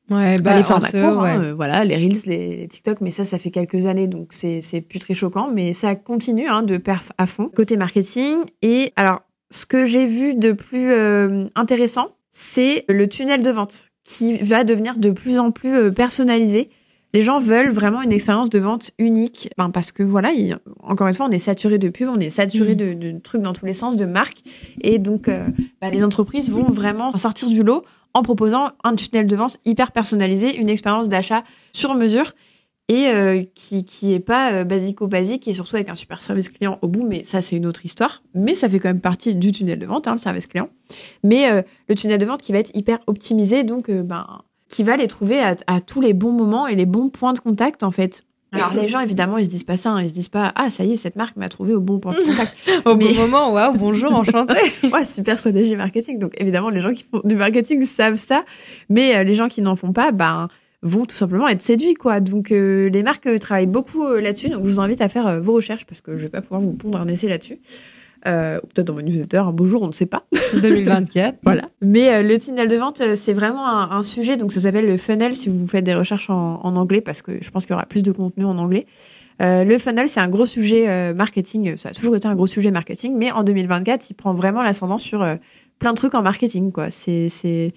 Ouais, 0.10 0.38
Bah, 0.42 0.58
les 0.58 0.64
formats 0.64 0.88
hein, 0.94 1.44
euh, 1.44 1.54
voilà, 1.54 1.84
les 1.86 1.96
Reels, 1.96 2.22
les, 2.26 2.58
les 2.58 2.68
TikTok, 2.68 3.00
mais 3.02 3.12
ça, 3.12 3.26
ça 3.26 3.38
fait 3.38 3.52
quelques 3.52 3.86
années, 3.86 4.08
donc 4.08 4.30
c'est 4.32 4.62
c'est 4.62 4.82
plus 4.82 4.98
très 4.98 5.14
choquant, 5.14 5.52
mais 5.54 5.74
ça 5.74 5.94
continue 5.94 6.48
hein, 6.48 6.64
de 6.64 6.78
perf 6.78 7.12
à 7.20 7.28
fond. 7.28 7.52
Côté 7.56 7.78
marketing, 7.78 8.38
et 8.64 8.92
alors, 8.96 9.22
ce 9.52 9.66
que 9.68 9.86
j'ai 9.86 10.08
vu 10.08 10.34
de 10.34 10.52
plus 10.52 10.92
euh, 10.92 11.46
intéressant, 11.56 12.10
c'est 12.32 12.86
le 12.90 13.08
tunnel 13.08 13.44
de 13.44 13.52
vente, 13.52 13.92
qui 14.04 14.38
va 14.40 14.64
devenir 14.64 14.98
de 14.98 15.12
plus 15.12 15.38
en 15.38 15.52
plus 15.52 15.76
euh, 15.76 15.92
personnalisé. 15.92 16.70
Les 17.14 17.22
gens 17.24 17.40
veulent 17.40 17.72
vraiment 17.72 18.02
une 18.02 18.12
expérience 18.12 18.50
de 18.50 18.60
vente 18.60 18.92
unique, 19.00 19.50
ben, 19.58 19.70
parce 19.72 19.92
que 19.92 20.04
voilà, 20.04 20.32
il- 20.32 20.58
encore 20.84 21.08
une 21.08 21.14
fois, 21.16 21.26
on 21.28 21.32
est 21.32 21.40
saturé 21.40 21.80
de 21.80 21.90
pubs, 21.90 22.08
on 22.10 22.20
est 22.20 22.30
saturé 22.30 22.74
Mm. 22.74 22.78
de, 22.78 22.94
de 22.94 23.20
trucs 23.20 23.42
dans 23.42 23.54
tous 23.54 23.66
les 23.66 23.74
sens, 23.74 23.96
de 23.98 24.06
marques, 24.06 24.42
et 24.82 25.00
donc 25.00 25.28
euh, 25.28 25.48
bah, 25.82 25.90
les 25.90 26.04
entreprises 26.04 26.52
vont 26.52 26.70
vraiment 26.70 27.12
sortir 27.18 27.50
du 27.50 27.64
lot 27.64 27.84
en 28.14 28.22
proposant 28.22 28.70
un 28.84 28.96
tunnel 28.96 29.26
de 29.28 29.36
vente 29.36 29.58
hyper 29.66 29.92
personnalisé, 29.92 30.56
une 30.58 30.70
expérience 30.70 31.10
d'achat 31.10 31.44
sur 31.74 31.96
mesure 31.96 32.34
et 32.90 33.06
euh, 33.08 33.44
qui 33.54 33.84
qui 33.86 34.14
est 34.14 34.20
pas 34.20 34.52
euh, 34.52 34.64
basico-basique 34.64 35.48
et 35.48 35.54
surtout 35.54 35.76
avec 35.76 35.90
un 35.90 35.96
super 35.96 36.22
service 36.24 36.50
client 36.50 36.80
au 36.82 36.88
bout. 36.88 37.06
Mais 37.08 37.24
ça, 37.24 37.40
c'est 37.42 37.56
une 37.56 37.68
autre 37.68 37.86
histoire. 37.86 38.24
Mais 38.34 38.56
ça 38.56 38.68
fait 38.68 38.80
quand 38.80 38.90
même 38.90 39.00
partie 39.00 39.36
du 39.36 39.52
tunnel 39.52 39.78
de 39.78 39.86
vente, 39.86 40.08
hein, 40.08 40.14
le 40.14 40.18
service 40.18 40.48
client. 40.48 40.70
Mais 41.24 41.52
euh, 41.52 41.62
le 41.88 41.94
tunnel 41.94 42.18
de 42.20 42.26
vente 42.26 42.42
qui 42.42 42.52
va 42.52 42.58
être 42.58 42.76
hyper 42.76 42.98
optimisé, 43.06 43.64
donc 43.64 43.90
euh, 43.90 44.02
ben 44.02 44.26
qui 44.70 44.84
va 44.84 44.96
les 44.98 45.08
trouver 45.08 45.42
à, 45.42 45.56
à 45.68 45.82
tous 45.82 46.00
les 46.00 46.14
bons 46.14 46.32
moments 46.32 46.68
et 46.68 46.76
les 46.76 46.86
bons 46.86 47.10
points 47.10 47.34
de 47.34 47.40
contact 47.40 47.84
en 47.84 47.92
fait. 47.92 48.24
Alors 48.52 48.74
les 48.74 48.88
gens 48.88 49.00
évidemment 49.00 49.38
ils 49.38 49.46
se 49.46 49.50
disent 49.50 49.64
pas 49.64 49.78
ça, 49.78 49.92
hein. 49.92 50.02
ils 50.02 50.10
se 50.10 50.14
disent 50.16 50.30
pas 50.30 50.52
ah 50.56 50.72
ça 50.72 50.84
y 50.84 50.94
est 50.94 50.98
cette 50.98 51.16
marque 51.16 51.36
m'a 51.38 51.50
trouvé 51.50 51.76
au 51.76 51.82
bon 51.82 52.00
point 52.00 52.14
de 52.14 52.26
contact. 52.26 52.56
Au 52.86 52.96
Mais- 52.96 53.06
bon 53.10 53.14
moment, 53.14 53.54
waouh, 53.54 53.78
bonjour, 53.78 54.16
enchanté. 54.16 54.56
Ouais, 54.92 55.04
super 55.06 55.38
stratégie 55.38 55.76
marketing. 55.76 56.18
Donc 56.18 56.34
évidemment, 56.40 56.70
les 56.72 56.80
gens 56.80 56.92
qui 56.92 57.04
font 57.04 57.22
du 57.24 57.36
marketing 57.36 57.86
savent 57.86 58.16
ça, 58.16 58.44
mais 58.90 59.16
euh, 59.16 59.24
les 59.24 59.36
gens 59.36 59.50
qui 59.50 59.62
n'en 59.62 59.76
font 59.76 59.94
pas, 59.94 60.12
ben 60.12 60.48
vont 60.82 61.06
tout 61.06 61.16
simplement 61.16 61.48
être 61.48 61.62
séduits 61.62 61.94
quoi. 61.94 62.22
Donc 62.22 62.52
euh, 62.52 62.90
les 62.90 63.04
marques 63.04 63.28
euh, 63.28 63.38
travaillent 63.38 63.68
beaucoup 63.68 64.08
là-dessus. 64.16 64.50
Donc 64.50 64.64
je 64.64 64.70
vous 64.70 64.80
invite 64.80 65.02
à 65.02 65.10
faire 65.10 65.42
vos 65.44 65.54
recherches 65.54 65.86
parce 65.86 66.02
que 66.02 66.18
je 66.18 66.24
vais 66.24 66.30
pas 66.30 66.42
pouvoir 66.42 66.62
vous 66.62 66.72
pondre 66.74 66.98
un 67.00 67.08
essai 67.08 67.28
là-dessus. 67.28 67.60
Euh, 68.28 68.60
ou 68.64 68.68
peut-être 68.68 68.88
dans 68.88 68.94
mon 68.94 69.02
newsletter 69.02 69.38
un 69.38 69.52
beau 69.52 69.68
jour, 69.68 69.82
on 69.82 69.88
ne 69.88 69.94
sait 69.94 70.06
pas. 70.06 70.26
2024. 70.62 71.38
Voilà. 71.44 71.70
Mais 71.82 72.14
euh, 72.14 72.24
le 72.24 72.38
tunnel 72.38 72.68
de 72.68 72.76
vente, 72.76 73.02
euh, 73.02 73.16
c'est 73.16 73.34
vraiment 73.34 73.68
un, 73.68 73.92
un 73.92 74.04
sujet. 74.04 74.38
Donc 74.38 74.52
ça 74.52 74.62
s'appelle 74.62 74.86
le 74.88 74.98
funnel 74.98 75.36
si 75.36 75.50
vous 75.50 75.68
faites 75.68 75.86
des 75.86 75.96
recherches 75.96 76.30
en, 76.30 76.60
en 76.64 76.76
anglais 76.76 77.02
parce 77.02 77.22
que 77.22 77.42
je 77.42 77.50
pense 77.50 77.66
qu'il 77.66 77.74
y 77.74 77.76
aura 77.76 77.86
plus 77.86 78.04
de 78.04 78.12
contenu 78.12 78.46
en 78.46 78.58
anglais. 78.58 78.86
Euh, 79.42 79.64
le 79.64 79.78
funnel, 79.78 80.10
c'est 80.10 80.20
un 80.20 80.28
gros 80.28 80.46
sujet 80.46 81.14
marketing. 81.14 81.78
Ça 81.78 81.90
a 81.90 81.92
toujours 81.94 82.16
été 82.16 82.28
un 82.28 82.36
gros 82.36 82.48
sujet 82.48 82.72
marketing, 82.72 83.16
mais 83.16 83.32
en 83.32 83.44
2024, 83.44 84.10
il 84.10 84.14
prend 84.14 84.34
vraiment 84.34 84.64
l'ascendant 84.64 84.98
sur 84.98 85.26
plein 85.80 85.92
de 85.92 85.96
trucs 85.98 86.14
en 86.14 86.22
marketing. 86.22 86.74
quoi. 86.74 86.92
C'est 86.92 87.30
c'est 87.30 87.74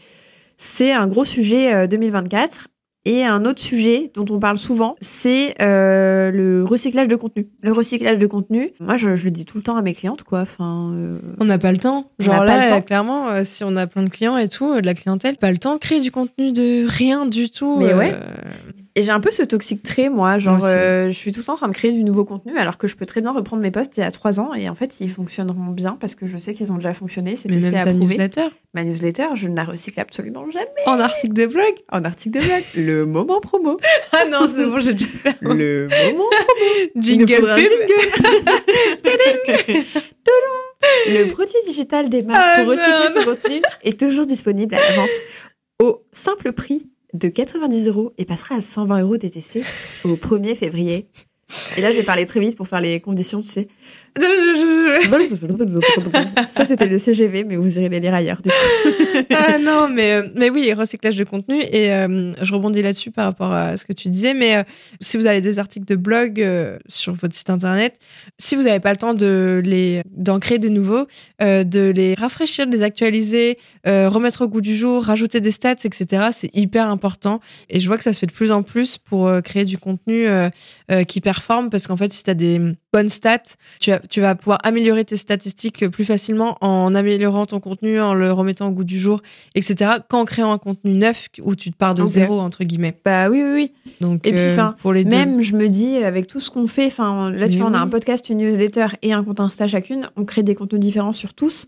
c'est 0.63 0.93
un 0.93 1.09
gros 1.09 1.25
sujet 1.25 1.75
euh, 1.75 1.87
2024. 1.87 2.69
Et 3.05 3.25
un 3.25 3.45
autre 3.45 3.61
sujet 3.61 4.13
dont 4.15 4.25
on 4.31 4.39
parle 4.39 4.59
souvent, 4.59 4.95
c'est 5.01 5.61
euh, 5.61 6.31
le 6.31 6.63
recyclage 6.63 7.09
de 7.09 7.17
contenu. 7.17 7.49
Le 7.61 7.73
recyclage 7.73 8.17
de 8.17 8.27
contenu, 8.29 8.71
moi 8.79 8.97
je, 8.97 9.17
je 9.17 9.25
le 9.25 9.33
dis 9.33 9.45
tout 9.45 9.57
le 9.59 9.65
temps 9.65 9.77
à 9.77 9.83
mes 9.83 9.93
clientes, 9.93 10.23
quoi. 10.23 10.43
Enfin, 10.43 10.93
euh, 10.95 11.19
On 11.41 11.45
n'a 11.45 11.59
pas 11.59 11.73
le 11.73 11.79
temps. 11.79 12.11
On 12.21 12.23
Genre 12.23 12.45
là, 12.45 12.63
le 12.65 12.71
temps. 12.71 12.77
euh, 12.77 12.81
clairement, 12.81 13.29
euh, 13.31 13.43
si 13.43 13.65
on 13.65 13.75
a 13.75 13.89
plein 13.89 14.05
de 14.05 14.09
clients 14.09 14.37
et 14.37 14.47
tout, 14.49 14.71
euh, 14.71 14.81
de 14.81 14.87
la 14.87 14.95
clientèle, 14.95 15.37
pas 15.37 15.51
le 15.51 15.59
temps 15.59 15.73
de 15.75 15.79
créer 15.79 16.01
du 16.01 16.13
contenu 16.13 16.53
de 16.53 16.87
rien 16.89 17.27
du 17.27 17.51
tout. 17.51 17.79
Mais 17.81 17.93
ouais. 17.93 18.15
Et 18.95 19.03
j'ai 19.03 19.11
un 19.11 19.21
peu 19.21 19.31
ce 19.31 19.43
toxique 19.43 19.83
trait, 19.83 20.11
moi. 20.11 20.39
Genre, 20.39 20.59
Moi 20.59 20.69
euh, 20.69 21.07
je 21.07 21.17
suis 21.17 21.33
tout 21.33 21.41
le 21.41 21.47
temps 21.47 21.55
en 21.55 21.57
train 21.57 21.69
de 21.69 21.73
créer 21.73 21.93
du 21.93 22.05
nouveau 22.05 22.27
contenu, 22.27 22.57
alors 22.59 22.77
que 22.77 22.87
je 22.87 22.95
peux 22.95 23.07
très 23.07 23.23
bien 23.23 23.33
reprendre 23.33 23.63
mes 23.63 23.71
posts 23.71 23.97
il 23.97 24.01
y 24.01 24.03
a 24.03 24.11
trois 24.11 24.39
ans. 24.39 24.53
Et 24.53 24.69
en 24.69 24.75
fait, 24.75 25.01
ils 25.01 25.11
fonctionneront 25.11 25.69
bien 25.69 25.97
parce 25.99 26.15
que 26.15 26.27
je 26.27 26.37
sais 26.37 26.53
qu'ils 26.53 26.73
ont 26.73 26.77
déjà 26.77 26.93
fonctionné. 26.93 27.37
C'est 27.37 27.49
testé, 27.49 27.77
approuvé. 27.77 27.99
newsletter, 27.99 28.49
Ma 28.75 28.85
newsletter, 28.85 29.29
je 29.35 29.49
ne 29.49 29.57
la 29.57 29.65
recycle 29.65 30.01
absolument 30.01 30.51
jamais. 30.51 30.67
en 30.87 31.01
article 31.01 31.33
de 31.33 31.47
blog. 31.47 31.73
En 31.91 32.05
article 32.05 32.39
de 32.39 32.45
blog, 32.45 32.63
le 32.77 33.07
moment 33.07 33.41
promo. 33.41 33.79
Ah 34.13 34.27
non, 34.31 34.47
c'est 34.47 34.67
bon, 34.67 34.79
j'ai 34.81 34.93
déjà 34.93 35.07
fait 35.07 35.37
Le 35.41 35.89
moment 36.13 36.25
nous 36.95 37.03
jingle 37.03 37.27
jingle. 37.27 37.47
Le 41.09 41.31
produit 41.31 41.55
digital 41.67 42.09
des 42.09 42.23
marques 42.23 42.43
Ah 42.45 42.63
pour 42.63 42.73
recycler 42.73 43.09
son 43.15 43.25
contenu 43.25 43.61
est 43.85 43.99
toujours 43.99 44.27
disponible 44.27 44.75
à 44.75 44.79
la 44.79 44.97
vente 44.97 45.09
au 45.83 46.05
simple 46.13 46.53
prix 46.53 46.89
de 47.12 47.28
90 47.28 47.88
euros 47.88 48.12
et 48.19 48.25
passera 48.25 48.57
à 48.57 48.61
120 48.61 49.00
euros 49.02 49.16
DTC 49.16 49.62
au 50.04 50.14
1er 50.14 50.54
février. 50.54 51.07
Et 51.76 51.81
là, 51.81 51.92
je 51.92 51.99
vais 51.99 52.02
parler 52.02 52.25
très 52.26 52.40
vite 52.40 52.57
pour 52.57 52.66
faire 52.66 52.81
les 52.81 53.00
conditions, 53.00 53.42
tu 53.42 53.50
sais. 53.50 53.69
Ça, 56.49 56.64
c'était 56.64 56.87
le 56.87 56.99
CGV, 56.99 57.45
mais 57.45 57.57
vous 57.57 57.78
irez 57.78 57.88
les 57.88 58.00
lire 58.00 58.14
ailleurs. 58.14 58.40
Du 58.42 58.49
coup. 58.49 59.02
ah 59.31 59.59
non, 59.59 59.88
mais, 59.88 60.12
euh, 60.12 60.28
mais 60.35 60.50
oui, 60.50 60.73
recyclage 60.73 61.16
de 61.16 61.25
contenu. 61.25 61.61
Et 61.61 61.92
euh, 61.92 62.33
je 62.42 62.52
rebondis 62.52 62.83
là-dessus 62.83 63.11
par 63.11 63.26
rapport 63.26 63.52
à 63.52 63.76
ce 63.76 63.85
que 63.85 63.92
tu 63.92 64.09
disais. 64.09 64.35
Mais 64.35 64.57
euh, 64.57 64.62
si 65.00 65.16
vous 65.16 65.26
avez 65.26 65.40
des 65.40 65.59
articles 65.59 65.87
de 65.87 65.97
blog 65.97 66.40
euh, 66.40 66.78
sur 66.88 67.14
votre 67.14 67.35
site 67.35 67.50
internet, 67.50 67.99
si 68.38 68.57
vous 68.57 68.62
n'avez 68.62 68.81
pas 68.81 68.92
le 68.92 68.99
temps 68.99 69.14
de 69.14 69.61
les 69.64 70.02
d'en 70.11 70.38
créer 70.38 70.59
des 70.59 70.71
nouveaux, 70.71 71.07
euh, 71.42 71.64
de 71.64 71.90
les 71.90 72.14
rafraîchir, 72.14 72.66
de 72.66 72.73
les 72.73 72.83
actualiser, 72.83 73.59
euh, 73.87 74.09
remettre 74.09 74.42
au 74.42 74.49
goût 74.49 74.61
du 74.61 74.76
jour, 74.76 75.04
rajouter 75.04 75.40
des 75.40 75.50
stats, 75.50 75.73
etc., 75.85 76.31
c'est 76.33 76.54
hyper 76.54 76.88
important. 76.88 77.40
Et 77.69 77.81
je 77.81 77.87
vois 77.87 77.99
que 77.99 78.04
ça 78.04 78.12
se 78.12 78.21
fait 78.21 78.26
de 78.26 78.33
plus 78.33 78.52
en 78.52 78.62
plus 78.62 78.99
pour 78.99 79.31
créer 79.42 79.64
du 79.64 79.78
contenu 79.78 80.26
qui 81.09 81.21
performe. 81.21 81.71
Parce 81.71 81.87
qu'en 81.87 81.97
fait, 81.97 82.12
si 82.12 82.23
tu 82.23 82.31
as 82.31 82.35
des 82.35 82.61
bonnes 82.93 83.09
stats, 83.09 83.43
tu, 83.81 83.91
vas- 83.91 84.01
tu 84.01 84.21
vas 84.21 84.35
pouvoir 84.35 84.59
améliorer 84.65 85.05
tes 85.05 85.17
statistiques 85.17 85.89
plus 85.89 86.05
facilement 86.05 86.59
en 86.61 86.95
améliorant 86.95 87.47
ton 87.47 87.59
contenu, 87.61 88.01
en 88.01 88.13
le 88.15 88.33
remettant 88.33 88.69
au 88.69 88.71
goût 88.73 88.85
du 88.85 88.99
jour, 89.01 89.23
etc. 89.55 89.93
Qu'en 90.09 90.25
créant 90.25 90.53
un 90.53 90.59
contenu 90.59 90.93
neuf 90.93 91.29
où 91.43 91.55
tu 91.55 91.71
te 91.71 91.77
pars 91.77 91.95
de 91.95 92.05
zéro, 92.05 92.39
entre 92.41 92.65
guillemets. 92.65 92.95
Bah 93.05 93.31
oui, 93.31 93.43
oui, 93.43 93.53
oui. 93.87 93.93
Donc, 94.01 94.27
Et 94.27 94.33
puis, 94.33 94.41
euh, 94.41 94.53
enfin, 94.53 94.75
pour 94.81 94.93
les 94.93 95.05
deux. 95.05 95.11
Même, 95.11 95.41
je 95.43 95.57
me 95.57 95.69
dis, 95.69 95.97
avec 95.97 96.27
tout 96.27 96.41
ce 96.41 96.51
qu'on 96.51 96.67
fait, 96.67 96.87
enfin, 96.87 97.31
là, 97.31 97.49
tu 97.49 97.57
vois, 97.59 97.69
on 97.69 97.75
a 97.75 97.79
un 97.79 97.89
podcast, 97.89 98.29
une 98.29 98.39
newsletter 98.39 98.87
et 99.03 99.13
un 99.13 99.25
compte 99.25 99.41
Insta 99.41 99.67
chacune. 99.69 100.11
On 100.17 100.25
crée 100.25 100.43
des 100.43 100.55
contenus 100.55 100.81
différents 100.81 101.13
sur 101.15 101.33
tous, 101.35 101.67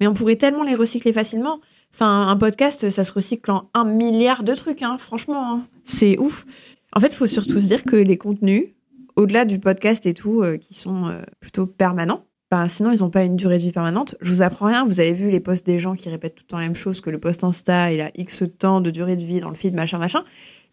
mais 0.00 0.06
on 0.06 0.12
pourrait 0.14 0.36
tellement 0.36 0.62
les 0.62 0.74
recycler 0.74 1.12
facilement. 1.12 1.58
Enfin, 1.94 2.28
un 2.28 2.36
podcast, 2.36 2.90
ça 2.90 3.04
se 3.04 3.12
recycle 3.12 3.50
en 3.50 3.70
un 3.72 3.84
milliard 3.84 4.42
de 4.42 4.54
trucs, 4.54 4.82
hein, 4.82 4.96
franchement. 4.98 5.54
hein. 5.54 5.66
C'est 5.84 6.18
ouf. 6.18 6.44
En 6.94 7.00
fait, 7.00 7.08
il 7.08 7.16
faut 7.16 7.26
surtout 7.26 7.58
se 7.60 7.66
dire 7.66 7.84
que 7.84 7.96
les 7.96 8.18
contenus, 8.18 8.64
au-delà 9.16 9.44
du 9.44 9.58
podcast 9.58 10.06
et 10.06 10.14
tout, 10.14 10.42
euh, 10.42 10.56
qui 10.56 10.74
sont 10.74 11.06
euh, 11.06 11.20
plutôt 11.40 11.66
permanents, 11.66 12.24
bah, 12.50 12.68
sinon, 12.68 12.92
ils 12.92 13.00
n'ont 13.00 13.10
pas 13.10 13.24
une 13.24 13.36
durée 13.36 13.56
de 13.56 13.62
vie 13.62 13.72
permanente. 13.72 14.14
Je 14.20 14.30
vous 14.30 14.42
apprends 14.42 14.66
rien. 14.66 14.84
Vous 14.86 15.00
avez 15.00 15.12
vu 15.12 15.30
les 15.30 15.40
posts 15.40 15.66
des 15.66 15.80
gens 15.80 15.94
qui 15.94 16.08
répètent 16.08 16.36
tout 16.36 16.44
le 16.46 16.50
temps 16.50 16.58
la 16.58 16.64
même 16.64 16.76
chose, 16.76 17.00
que 17.00 17.10
le 17.10 17.18
post 17.18 17.42
Insta, 17.42 17.92
il 17.92 18.00
a 18.00 18.10
X 18.14 18.44
temps 18.58 18.80
de 18.80 18.90
durée 18.90 19.16
de 19.16 19.24
vie 19.24 19.40
dans 19.40 19.48
le 19.48 19.56
feed, 19.56 19.74
machin, 19.74 19.98
machin. 19.98 20.22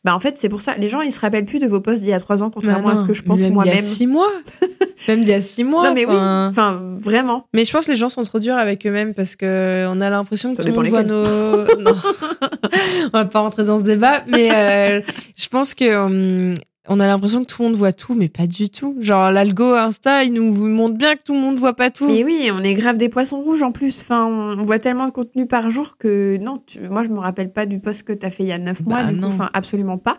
Bah, 0.04 0.14
en 0.14 0.20
fait, 0.20 0.38
c'est 0.38 0.50
pour 0.50 0.62
ça. 0.62 0.76
Les 0.78 0.90
gens, 0.90 1.02
ils 1.02 1.12
se 1.12 1.20
rappellent 1.20 1.46
plus 1.46 1.60
de 1.60 1.66
vos 1.66 1.80
posts 1.82 2.04
d'il 2.04 2.12
y 2.12 2.14
a 2.14 2.20
trois 2.20 2.44
ans, 2.44 2.52
contrairement 2.52 2.90
Bah 2.90 2.94
à 2.94 2.98
ce 2.98 3.06
que 3.06 3.14
je 3.14 3.24
pense 3.24 3.40
même 3.40 3.50
Il 3.50 3.52
y 3.52 3.56
moi-même. 3.56 3.78
a 3.78 3.82
six 3.82 4.06
mois. 4.06 4.30
même 5.08 5.22
il 5.22 5.28
y 5.28 5.34
a 5.34 5.42
six 5.42 5.64
mois. 5.64 5.88
Non, 5.88 5.94
mais 5.96 6.06
oui. 6.06 6.14
enfin. 6.14 6.98
Vraiment. 7.00 7.48
Mais 7.54 7.66
je 7.66 7.72
pense 7.72 7.86
que 7.86 7.92
les 7.92 7.98
gens 7.98 8.10
sont 8.10 8.24
trop 8.24 8.40
durs 8.40 8.56
avec 8.56 8.86
eux-mêmes 8.86 9.14
parce 9.14 9.36
que 9.36 9.88
on 9.88 10.00
a 10.00 10.10
l'impression 10.10 10.54
que 10.54 10.62
tout 10.62 10.68
le 10.68 10.74
monde 10.74 10.88
voit 10.88 11.04
nos. 11.04 11.24
non, 11.80 11.96
on 13.06 13.10
va 13.18 13.26
pas 13.26 13.40
rentrer 13.40 13.64
dans 13.64 13.80
ce 13.80 13.84
débat, 13.84 14.24
mais 14.28 14.52
euh, 14.54 15.02
je 15.38 15.48
pense 15.48 15.74
que 15.74 15.96
hum, 15.96 16.56
on 16.90 17.00
a 17.00 17.08
l'impression 17.08 17.44
que 17.44 17.48
tout 17.50 17.62
le 17.62 17.70
monde 17.70 17.78
voit 17.78 17.94
tout, 17.94 18.14
mais 18.14 18.28
pas 18.28 18.46
du 18.48 18.70
tout. 18.70 18.96
Genre 19.00 19.32
l'algo 19.32 19.74
Insta, 19.74 20.24
il 20.26 20.34
nous 20.34 20.52
montre 20.54 20.96
bien 20.98 21.16
que 21.16 21.24
tout 21.24 21.34
le 21.34 21.40
monde 21.40 21.58
voit 21.58 21.76
pas 21.76 21.90
tout. 21.90 22.08
Mais 22.08 22.24
oui, 22.26 22.50
on 22.54 22.62
est 22.64 22.74
grave 22.74 22.98
des 22.98 23.08
poissons 23.10 23.42
rouges 23.42 23.64
en 23.64 23.72
plus. 23.72 24.02
Enfin, 24.02 24.26
on 24.26 24.64
voit 24.64 24.80
tellement 24.80 25.06
de 25.06 25.12
contenu 25.12 25.46
par 25.46 25.70
jour 25.72 25.98
que 25.98 26.38
non, 26.42 26.62
tu- 26.66 26.80
moi, 26.90 27.04
je 27.04 27.10
me 27.10 27.20
rappelle 27.20 27.52
pas 27.54 27.66
du 27.66 27.80
post 27.80 28.04
que 28.04 28.12
tu 28.14 28.26
as 28.26 28.30
fait 28.30 28.44
il 28.44 28.50
y 28.50 28.52
a 28.52 28.58
neuf 28.58 28.82
mois. 28.86 29.04
Bah, 29.04 29.12
du 29.12 29.16
coup, 29.16 29.22
non. 29.22 29.28
enfin, 29.30 29.50
absolument 29.54 29.98
pas. 29.98 30.18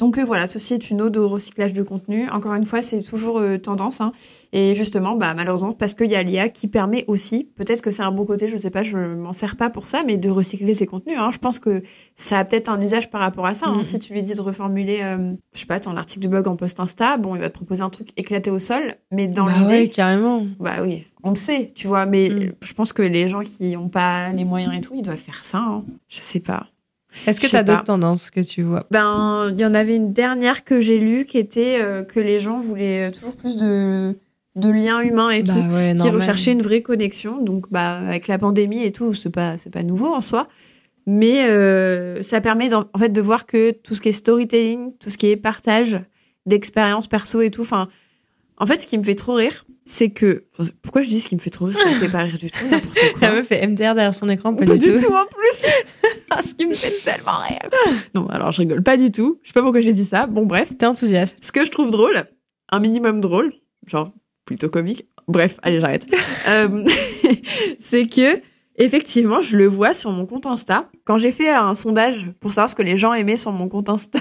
Donc 0.00 0.18
euh, 0.18 0.24
voilà, 0.24 0.46
ceci 0.48 0.74
est 0.74 0.90
une 0.90 1.00
ode 1.02 1.16
au 1.18 1.28
recyclage 1.28 1.72
de 1.74 1.82
contenu. 1.82 2.28
Encore 2.30 2.54
une 2.54 2.64
fois, 2.64 2.80
c'est 2.82 3.02
toujours 3.02 3.38
euh, 3.38 3.58
tendance. 3.58 4.00
Hein. 4.00 4.12
Et 4.52 4.74
justement, 4.74 5.14
bah, 5.14 5.34
malheureusement, 5.34 5.72
parce 5.74 5.94
qu'il 5.94 6.10
y 6.10 6.16
a 6.16 6.22
l'IA 6.22 6.48
qui 6.48 6.66
permet 6.68 7.04
aussi, 7.06 7.44
peut-être 7.54 7.82
que 7.82 7.90
c'est 7.90 8.02
un 8.02 8.10
bon 8.10 8.24
côté, 8.24 8.48
je 8.48 8.56
sais 8.56 8.70
pas, 8.70 8.82
je 8.82 8.96
m'en 8.96 9.32
sers 9.34 9.56
pas 9.56 9.68
pour 9.70 9.86
ça, 9.86 10.02
mais 10.06 10.16
de 10.16 10.30
recycler 10.30 10.72
ses 10.74 10.86
contenus. 10.86 11.16
Hein. 11.18 11.30
Je 11.32 11.38
pense 11.38 11.58
que 11.60 11.82
ça 12.16 12.38
a 12.38 12.44
peut-être 12.44 12.68
un 12.70 12.80
usage 12.80 13.10
par 13.10 13.20
rapport 13.20 13.44
à 13.46 13.54
ça. 13.54 13.66
Hein. 13.66 13.76
Mhm. 13.76 13.82
Si 13.84 13.98
tu 13.98 14.12
lui 14.14 14.22
dis 14.22 14.32
de 14.34 14.40
reformuler, 14.40 15.00
euh, 15.02 15.34
je 15.54 15.60
sais 15.60 15.66
pas, 15.66 15.78
ton 15.78 15.94
article 15.96 16.20
de 16.24 16.28
blog 16.28 16.48
en 16.48 16.56
post 16.56 16.80
Insta, 16.80 17.18
bon, 17.18 17.36
il 17.36 17.40
va 17.42 17.48
te 17.50 17.54
proposer 17.54 17.82
un 17.82 17.90
truc 17.90 18.08
éclaté 18.16 18.50
au 18.50 18.58
sol, 18.58 18.94
mais 19.12 19.28
dans 19.28 19.44
Bah 19.44 19.52
l'idée, 19.58 19.72
ouais, 19.82 19.88
carrément. 19.88 20.46
bah 20.58 20.76
oui, 20.82 21.04
on 21.22 21.30
le 21.30 21.36
sait, 21.36 21.66
tu 21.74 21.86
vois, 21.86 22.06
mais 22.06 22.30
Mm. 22.30 22.52
je 22.62 22.72
pense 22.72 22.94
que 22.94 23.02
les 23.02 23.28
gens 23.28 23.40
qui 23.40 23.76
ont 23.76 23.90
pas 23.90 24.32
les 24.32 24.46
moyens 24.46 24.74
et 24.74 24.80
tout, 24.80 24.94
ils 24.94 25.02
doivent 25.02 25.18
faire 25.18 25.44
ça. 25.44 25.82
Je 26.08 26.20
sais 26.20 26.40
pas. 26.40 26.68
Est-ce 27.26 27.40
que 27.40 27.46
tu 27.46 27.56
as 27.56 27.62
d'autres 27.62 27.84
tendances 27.84 28.30
que 28.30 28.40
tu 28.40 28.62
vois? 28.62 28.86
Ben, 28.90 29.50
il 29.52 29.60
y 29.60 29.64
en 29.64 29.74
avait 29.74 29.96
une 29.96 30.12
dernière 30.12 30.64
que 30.64 30.80
j'ai 30.80 30.98
lue 30.98 31.24
qui 31.26 31.38
était 31.38 31.78
euh, 31.80 32.02
que 32.02 32.20
les 32.20 32.38
gens 32.40 32.58
voulaient 32.58 33.08
euh, 33.08 33.10
toujours 33.10 33.34
plus 33.36 33.56
de, 33.56 34.16
de 34.56 34.68
liens 34.70 35.00
humains 35.00 35.30
et 35.30 35.42
Bah 35.42 35.54
tout, 35.54 35.74
ouais, 35.74 35.94
qui 36.00 36.08
recherchaient 36.08 36.52
une 36.52 36.62
vraie 36.62 36.82
connexion. 36.82 37.42
Donc, 37.42 37.66
bah, 37.70 37.98
avec 37.98 38.28
la 38.28 38.38
pandémie 38.38 38.82
et 38.84 38.92
tout, 38.92 39.12
c'est 39.14 39.30
pas, 39.30 39.58
c'est 39.58 39.70
pas 39.70 39.82
nouveau 39.82 40.12
en 40.14 40.20
soi. 40.20 40.48
Mais 41.06 41.48
euh, 41.48 42.22
ça 42.22 42.40
permet 42.40 42.68
d'en- 42.68 42.84
en 42.92 42.98
fait 42.98 43.08
de 43.08 43.20
voir 43.20 43.46
que 43.46 43.72
tout 43.72 43.94
ce 43.94 44.00
qui 44.00 44.10
est 44.10 44.12
storytelling, 44.12 44.92
tout 45.00 45.10
ce 45.10 45.18
qui 45.18 45.28
est 45.30 45.36
partage 45.36 45.98
d'expériences 46.46 47.06
perso 47.08 47.40
et 47.40 47.50
tout, 47.50 47.62
enfin, 47.62 47.88
en 48.60 48.66
fait, 48.66 48.82
ce 48.82 48.86
qui 48.86 48.98
me 48.98 49.02
fait 49.02 49.14
trop 49.14 49.34
rire, 49.34 49.64
c'est 49.86 50.10
que 50.10 50.44
pourquoi 50.82 51.02
je 51.02 51.08
dis 51.08 51.20
ce 51.20 51.28
qui 51.28 51.34
me 51.34 51.40
fait 51.40 51.50
trop 51.50 51.64
rire, 51.64 51.78
ça 51.78 51.88
me 51.88 51.98
fait 51.98 52.10
pas 52.10 52.22
rire 52.22 52.38
du 52.38 52.50
tout, 52.50 52.64
n'importe 52.70 52.94
quoi. 52.94 53.20
La 53.22 53.32
meuf 53.32 53.46
fait 53.46 53.66
MDR 53.66 53.94
derrière 53.94 54.14
son 54.14 54.28
écran, 54.28 54.54
pas, 54.54 54.66
Pas 54.66 54.76
du, 54.76 54.94
tout. 54.94 55.12
en 55.12 55.24
plus. 55.26 55.66
Ah, 56.32 56.44
ce 56.44 56.54
qui 56.54 56.64
me 56.64 56.76
fait 56.76 56.92
tellement 57.02 57.38
rire. 57.38 57.68
Non, 58.14 58.28
alors 58.28 58.52
je 58.52 58.58
rigole 58.58 58.84
pas 58.84 58.96
du 58.96 59.10
tout. 59.10 59.40
Je 59.42 59.48
sais 59.48 59.52
pas 59.52 59.62
pourquoi 59.62 59.80
j'ai 59.80 59.92
dit 59.92 60.04
ça. 60.04 60.28
Bon, 60.28 60.46
bref. 60.46 60.70
T'es 60.78 60.86
enthousiaste. 60.86 61.38
Ce 61.42 61.50
que 61.50 61.64
je 61.64 61.72
trouve 61.72 61.90
drôle, 61.90 62.22
un 62.70 62.78
minimum 62.78 63.20
drôle, 63.20 63.52
genre 63.88 64.12
plutôt 64.44 64.68
comique. 64.68 65.06
Bref, 65.26 65.58
allez, 65.62 65.80
j'arrête. 65.80 66.06
Euh, 66.48 66.84
c'est 67.78 68.06
que 68.06 68.40
effectivement, 68.76 69.40
je 69.40 69.56
le 69.56 69.66
vois 69.66 69.92
sur 69.92 70.10
mon 70.12 70.24
compte 70.24 70.46
Insta. 70.46 70.88
Quand 71.04 71.18
j'ai 71.18 71.32
fait 71.32 71.50
un 71.50 71.74
sondage 71.74 72.26
pour 72.40 72.52
savoir 72.52 72.70
ce 72.70 72.74
que 72.76 72.82
les 72.82 72.96
gens 72.96 73.12
aimaient 73.12 73.36
sur 73.36 73.52
mon 73.52 73.68
compte 73.68 73.88
Insta, 73.88 74.20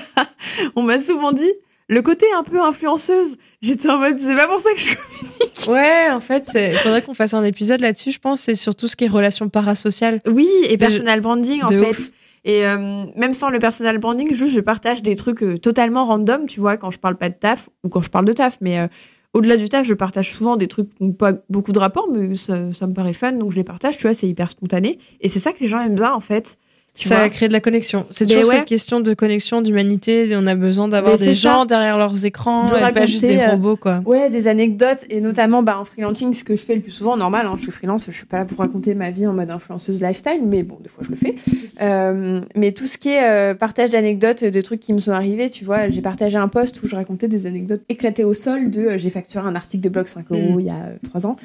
on 0.76 0.82
m'a 0.84 1.00
souvent 1.00 1.32
dit 1.32 1.52
le 1.90 2.02
côté 2.02 2.26
un 2.38 2.44
peu 2.44 2.62
influenceuse. 2.62 3.38
J'étais 3.62 3.90
en 3.90 3.98
mode, 3.98 4.18
c'est 4.18 4.36
pas 4.36 4.48
pour 4.48 4.62
ça 4.62 4.70
que 4.74 4.80
je 4.80 5.70
Ouais, 5.70 6.10
en 6.12 6.20
fait, 6.20 6.50
il 6.56 6.78
faudrait 6.78 7.02
qu'on 7.02 7.14
fasse 7.14 7.34
un 7.34 7.44
épisode 7.44 7.82
là-dessus, 7.82 8.12
je 8.12 8.20
pense, 8.20 8.42
c'est 8.42 8.56
sur 8.56 8.76
tout 8.76 8.88
ce 8.88 8.96
qui 8.96 9.06
est 9.06 9.10
relations 9.10 9.50
parasociales. 9.50 10.22
Oui, 10.26 10.48
et 10.70 10.78
personal 10.78 11.20
branding 11.20 11.62
en 11.64 11.68
fait. 11.68 11.90
ouf. 11.90 12.10
Et 12.46 12.66
euh, 12.66 13.06
même 13.16 13.34
sans 13.34 13.50
le 13.50 13.60
personal 13.60 13.98
branding, 13.98 14.34
juste 14.34 14.54
je 14.54 14.62
partage 14.62 15.02
des 15.02 15.16
trucs 15.16 15.44
euh, 15.44 15.58
totalement 15.58 16.06
random, 16.06 16.46
tu 16.46 16.60
vois, 16.60 16.78
quand 16.78 16.92
je 16.92 17.00
parle 17.00 17.18
pas 17.18 17.30
de 17.30 17.36
taf 17.36 17.70
ou 17.84 17.90
quand 17.90 18.02
je 18.02 18.10
parle 18.10 18.26
de 18.26 18.34
taf. 18.34 18.58
Mais 18.62 18.80
euh, 18.80 18.88
au-delà 19.34 19.58
du 19.58 19.68
taf, 19.68 19.86
je 19.86 19.94
partage 19.94 20.32
souvent 20.32 20.56
des 20.56 20.68
trucs 20.68 20.90
qui 20.96 21.04
n'ont 21.04 21.12
pas 21.12 21.34
beaucoup 21.50 21.74
de 21.74 21.80
rapport, 21.80 22.08
mais 22.12 22.36
ça, 22.36 22.72
ça 22.74 22.88
me 22.88 22.94
paraît 22.94 23.14
fun, 23.14 23.34
donc 23.34 23.52
je 23.52 23.58
les 23.58 23.64
partage, 23.64 23.98
tu 23.98 24.04
vois, 24.04 24.14
c'est 24.14 24.28
hyper 24.28 24.50
spontané. 24.50 25.00
Et 25.20 25.28
c'est 25.28 25.40
ça 25.40 25.52
que 25.52 25.60
les 25.60 25.68
gens 25.68 25.82
aiment 25.82 25.96
bien 25.96 26.14
en 26.14 26.22
fait. 26.22 26.58
Tu 26.96 27.08
ça 27.08 27.16
vois 27.16 27.30
crée 27.30 27.48
de 27.48 27.54
la 27.54 27.62
connexion. 27.62 28.06
C'est 28.12 28.26
toujours 28.26 28.48
ouais. 28.48 28.56
cette 28.58 28.66
question 28.66 29.00
de 29.00 29.14
connexion, 29.14 29.62
d'humanité. 29.62 30.36
On 30.36 30.46
a 30.48 30.56
besoin 30.56 30.90
d'avoir 30.90 31.18
des 31.18 31.34
gens 31.34 31.62
ça. 31.62 31.66
derrière 31.66 31.98
leurs 31.98 32.26
écrans 32.26 32.66
De 32.66 32.76
et 32.76 32.92
pas 32.94 33.06
juste 33.06 33.24
des 33.24 33.38
euh, 33.38 33.52
robots, 33.52 33.78
quoi. 33.78 34.02
Ouais, 34.06 34.30
des 34.30 34.48
anecdotes 34.48 35.06
et 35.10 35.22
notamment 35.22 35.64
bah, 35.64 35.80
en 35.80 35.86
freelancing, 35.86 36.34
ce 36.34 36.44
que 36.44 36.56
je 36.58 36.62
fais 36.62 36.76
le 36.76 36.82
plus 36.82 36.92
souvent, 36.92 37.16
normal, 37.16 37.46
hein, 37.46 37.54
je 37.58 37.64
suis 37.64 37.72
freelance, 37.72 38.08
je 38.08 38.12
suis 38.12 38.26
pas 38.26 38.40
là 38.40 38.46
pour 38.46 38.58
raconter 38.60 38.96
ma 38.96 39.12
vie 39.12 39.28
en 39.28 39.34
mode 39.34 39.50
influenceuse 39.50 40.02
lifestyle, 40.02 40.42
mais 40.46 40.64
bon, 40.64 40.78
des 40.82 40.90
fois 40.90 41.04
je 41.06 41.12
le 41.12 41.16
fais. 41.16 41.36
Euh, 41.82 42.42
mais 42.58 42.74
tout 42.74 42.86
ce 42.86 42.98
qui 42.98 43.10
est 43.10 43.24
euh, 43.24 43.54
partage 43.54 43.92
d'anecdotes, 43.92 44.44
de 44.44 44.62
trucs 44.62 44.82
qui 44.82 44.92
me 44.92 45.00
sont 45.00 45.14
arrivés, 45.14 45.50
tu 45.50 45.64
vois, 45.64 45.88
j'ai 45.88 46.02
partagé 46.02 46.38
un 46.38 46.50
post 46.50 46.84
où 46.84 46.88
je 46.88 46.96
racontais 46.96 47.30
des 47.30 47.46
anecdotes 47.46 47.82
éclatées 47.88 48.26
au 48.26 48.34
sol 48.34 48.70
de 48.70 48.98
j'ai 48.98 49.10
facturé 49.10 49.48
un 49.48 49.56
article 49.56 49.84
de 49.84 49.90
blog 49.90 50.06
5 50.06 50.30
euros 50.32 50.56
Mm. 50.58 50.60
il 50.60 50.66
y 50.66 50.70
a 50.70 50.92
3 51.04 51.28
ans, 51.28 51.36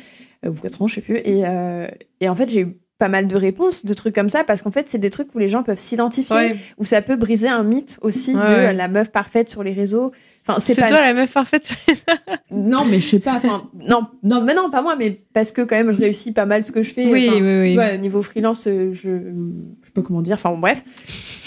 ou 0.47 0.53
4 0.53 0.83
ans, 0.83 0.87
je 0.89 0.97
sais 0.97 1.01
plus, 1.01 1.17
et, 1.19 1.43
euh, 1.47 1.87
et 2.21 2.29
en 2.29 2.35
fait 2.35 2.49
j'ai 2.49 2.61
eu 2.63 2.77
pas 2.99 3.09
mal 3.09 3.27
de 3.27 3.37
réponses, 3.37 3.85
de 3.85 3.93
trucs 3.93 4.15
comme 4.15 4.29
ça, 4.29 4.45
parce 4.45 4.63
qu'en 4.63 4.71
fait 4.71 4.87
c'est 4.89 4.99
des 4.99 5.11
trucs 5.11 5.35
où 5.35 5.39
les 5.39 5.49
gens 5.49 5.63
peuvent 5.65 5.79
s'identifier, 5.81 6.37
Ouais. 6.37 6.57
où 6.79 6.85
ça 6.85 7.03
peut 7.03 7.17
briser 7.17 7.49
un 7.49 7.65
mythe 7.65 7.99
aussi 8.03 8.35
Ouais, 8.37 8.41
de 8.47 8.51
ouais. 8.53 8.73
la 8.73 8.89
meuf 8.89 9.11
parfaite 9.11 9.49
sur 9.49 9.63
les 9.65 9.73
réseaux. 9.73 10.13
Enfin, 10.47 10.61
C'est 10.61 10.75
pas 10.75 10.87
toi 10.89 11.01
la 11.01 11.15
meuf 11.15 11.33
parfaite. 11.33 11.71
non, 12.51 12.85
mais 12.85 13.01
je 13.01 13.09
sais 13.09 13.19
pas. 13.19 13.35
Enfin, 13.37 13.69
non, 13.89 14.07
non, 14.23 14.43
mais 14.43 14.55
non, 14.55 14.69
pas 14.71 14.83
moi, 14.83 14.95
mais 14.95 15.23
parce 15.33 15.53
que 15.53 15.63
quand 15.63 15.75
même, 15.75 15.91
je 15.91 15.97
réussis 15.99 16.33
pas 16.33 16.45
mal 16.45 16.63
ce 16.63 16.71
que 16.71 16.83
je 16.83 16.93
fais. 16.93 17.11
Oui, 17.11 17.29
Enfin, 17.31 17.41
oui, 17.41 17.61
oui. 17.63 17.69
Tu 17.71 17.75
vois, 17.77 17.97
niveau 17.97 18.23
freelance, 18.23 18.67
euh, 18.67 18.93
je, 18.93 19.01
je 19.81 19.87
sais 19.87 19.91
pas 19.93 20.03
comment 20.03 20.21
dire. 20.21 20.35
Enfin, 20.35 20.51
bon, 20.51 20.59
bref. 20.59 20.83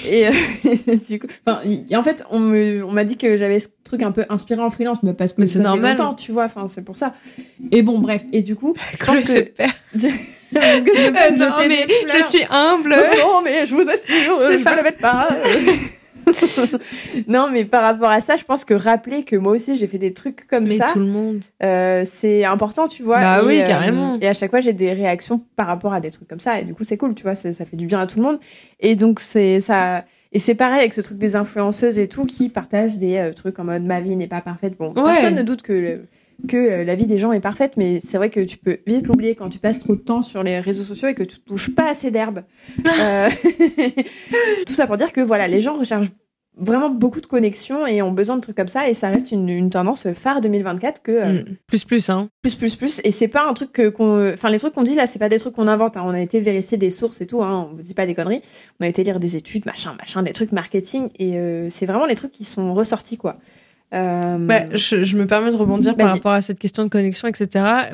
Et 0.10 0.28
euh, 0.28 0.32
du 1.08 1.20
coup, 1.20 1.28
enfin, 1.46 1.60
y- 1.64 1.96
en 1.96 2.02
fait, 2.02 2.24
on 2.32 2.40
me, 2.40 2.84
on 2.84 2.92
m'a 2.92 3.04
dit 3.04 3.18
que 3.18 3.38
j'avais 3.38 3.60
ce 3.60 3.68
truc 3.84 4.02
un 4.02 4.12
peu 4.12 4.26
inspirant 4.30 4.66
en 4.66 4.70
freelance, 4.72 4.98
mais 5.04 5.14
parce 5.14 5.34
que 5.34 5.46
c'est 5.46 5.60
fait 5.60 5.64
normal. 5.64 5.92
longtemps, 5.92 6.16
tu 6.16 6.32
vois. 6.32 6.46
Enfin, 6.46 6.68
c'est 6.68 6.82
pour 6.82 6.98
ça. 6.98 7.14
Et 7.72 7.84
bon, 7.84 8.00
bref. 8.00 8.24
Et 8.34 8.42
du 8.42 8.56
coup, 8.56 8.74
je 9.00 9.06
pense 9.06 9.22
que. 9.24 9.46
parce 10.54 10.84
que 10.84 10.96
je 10.96 11.02
Euh, 11.08 11.12
te 11.12 11.40
non, 11.40 11.68
mais 11.68 11.86
je 12.20 12.24
suis 12.26 12.44
humble. 12.50 12.96
Non, 13.20 13.42
mais 13.44 13.66
je 13.66 13.76
vous 13.76 13.82
assure, 13.90 14.42
je 14.52 14.58
ne 14.58 14.64
la 14.64 14.84
mettre 14.84 14.98
pas. 15.00 15.28
non, 17.28 17.50
mais 17.52 17.66
par 17.66 17.84
rapport 17.84 18.10
à 18.10 18.22
ça, 18.22 18.36
je 18.36 18.44
pense 18.44 18.66
que 18.66 18.74
rappeler 18.74 19.24
que 19.24 19.36
moi 19.36 19.54
aussi 19.54 19.76
j'ai 19.78 19.88
fait 19.88 19.98
des 19.98 20.14
trucs 20.14 20.48
comme 20.48 20.66
mais 20.68 20.78
ça, 20.78 20.88
tout 20.92 21.00
le 21.00 21.06
monde. 21.06 21.42
euh, 21.64 22.04
c'est 22.06 22.44
important, 22.46 22.88
tu 22.88 23.04
vois. 23.04 23.20
Bah 23.20 23.40
et, 23.42 23.46
oui, 23.46 23.62
euh, 23.62 23.68
carrément. 23.68 24.18
Et 24.22 24.28
à 24.28 24.34
chaque 24.34 24.50
fois, 24.52 24.60
j'ai 24.60 24.74
des 24.74 24.94
réactions 24.94 25.42
par 25.56 25.68
rapport 25.68 25.94
à 25.94 26.02
des 26.02 26.12
trucs 26.12 26.28
comme 26.28 26.40
ça, 26.40 26.60
et 26.60 26.64
du 26.66 26.74
coup, 26.74 26.84
c'est 26.84 26.98
cool, 26.98 27.16
tu 27.16 27.24
vois, 27.24 27.36
ça 27.36 27.54
fait 27.66 27.78
du 27.78 27.86
bien 27.86 28.00
à 28.00 28.08
tout 28.08 28.18
le 28.18 28.24
monde. 28.24 28.40
Et 28.80 28.96
donc, 28.96 29.20
c'est 29.20 29.62
ça. 29.62 30.04
Et 30.34 30.40
c'est 30.40 30.56
pareil 30.56 30.80
avec 30.80 30.94
ce 30.94 31.00
truc 31.02 31.18
des 31.18 31.38
influenceuses 31.38 31.98
et 32.00 32.08
tout 32.08 32.26
qui 32.26 32.50
partagent 32.50 32.98
des 32.98 33.18
euh, 33.18 33.32
trucs 33.32 33.58
en 33.60 33.64
mode 33.64 33.84
ma 33.84 34.02
vie 34.02 34.16
n'est 34.18 34.28
pas 34.28 34.42
parfaite. 34.42 34.74
Bon, 34.78 34.90
Ouais. 34.94 35.04
personne 35.06 35.36
ne 35.36 35.42
doute 35.44 35.62
que 35.62 35.72
le- 35.74 36.06
que 36.48 36.58
euh, 36.58 36.84
la 36.84 36.96
vie 36.96 37.08
des 37.08 37.18
gens 37.18 37.32
est 37.32 37.40
parfaite, 37.40 37.74
mais 37.78 38.00
c'est 38.00 38.18
vrai 38.18 38.30
que 38.30 38.40
tu 38.42 38.58
peux 38.58 38.78
vite 38.86 39.08
l'oublier 39.08 39.36
quand 39.36 39.50
tu 39.50 39.60
passes 39.60 39.80
trop 39.80 39.96
de 39.96 40.02
temps 40.02 40.22
sur 40.22 40.44
les 40.44 40.60
réseaux 40.60 40.84
sociaux 40.84 41.08
et 41.08 41.14
que 41.14 41.24
tu 41.24 41.40
touches 41.40 41.74
pas 41.74 41.90
assez 41.90 42.12
d'herbe. 42.12 42.44
Euh, 43.00 43.30
Tout 44.66 44.74
ça 44.74 44.88
pour 44.88 44.98
dire 44.98 45.12
que 45.14 45.22
voilà, 45.22 45.48
les 45.48 45.62
gens 45.62 45.74
recherchent 45.74 46.10
vraiment 46.58 46.90
beaucoup 46.90 47.22
de 47.22 47.28
connexions 47.28 47.86
et 47.86 48.02
ont 48.02 48.12
besoin 48.12 48.36
de 48.38 48.42
trucs 48.42 48.56
comme 48.56 48.68
ça, 48.68 48.90
et 48.90 48.94
ça 48.94 49.10
reste 49.10 49.32
une, 49.32 49.50
une 49.50 49.70
tendance 49.70 50.12
phare 50.14 50.42
2024 50.42 51.02
que 51.02 51.12
euh, 51.12 51.44
Mm. 51.44 51.56
Plus, 51.68 51.84
plus, 51.84 52.10
hein. 52.10 52.30
plus 52.42 52.56
plus 52.56 52.76
plus 52.76 53.02
et 53.04 53.12
c'est 53.12 53.28
pas 53.28 53.48
un 53.48 53.54
truc 53.54 53.72
que 53.72 53.90
qu'on 53.90 54.34
enfin 54.34 54.50
les 54.50 54.60
trucs 54.60 54.74
qu'on 54.74 54.84
dit 54.84 54.96
là 54.96 55.06
c'est 55.06 55.20
pas 55.20 55.30
des 55.30 55.40
trucs 55.40 55.54
qu'on 55.54 55.68
invente 55.68 55.98
hein. 55.98 56.04
on 56.06 56.14
a 56.14 56.20
été 56.20 56.40
vérifier 56.40 56.78
des 56.78 56.90
sources 56.90 57.22
et 57.22 57.28
tout 57.28 57.44
hein. 57.44 57.70
on 57.70 57.76
vous 57.76 57.82
dit 57.82 57.94
pas 57.94 58.06
des 58.06 58.16
conneries 58.16 58.42
on 58.80 58.86
a 58.86 58.88
été 58.88 59.04
lire 59.04 59.20
des 59.20 59.36
études 59.36 59.66
machin 59.66 59.96
machin 60.00 60.24
des 60.24 60.34
trucs 60.34 60.52
marketing 60.52 61.10
et 61.20 61.38
euh, 61.38 61.70
c'est 61.70 61.86
vraiment 61.86 62.06
les 62.06 62.16
trucs 62.16 62.32
qui 62.32 62.44
sont 62.44 62.74
ressortis 62.74 63.18
quoi 63.18 63.38
euh... 63.94 64.38
Bah, 64.38 64.64
je, 64.74 65.04
je 65.04 65.18
me 65.18 65.26
permets 65.26 65.52
de 65.52 65.56
rebondir 65.56 65.96
par 65.96 66.10
rapport 66.10 66.34
à 66.34 66.42
cette 66.42 66.60
question 66.60 66.84
de 66.84 66.90
connexion, 66.90 67.28
etc. 67.28 67.48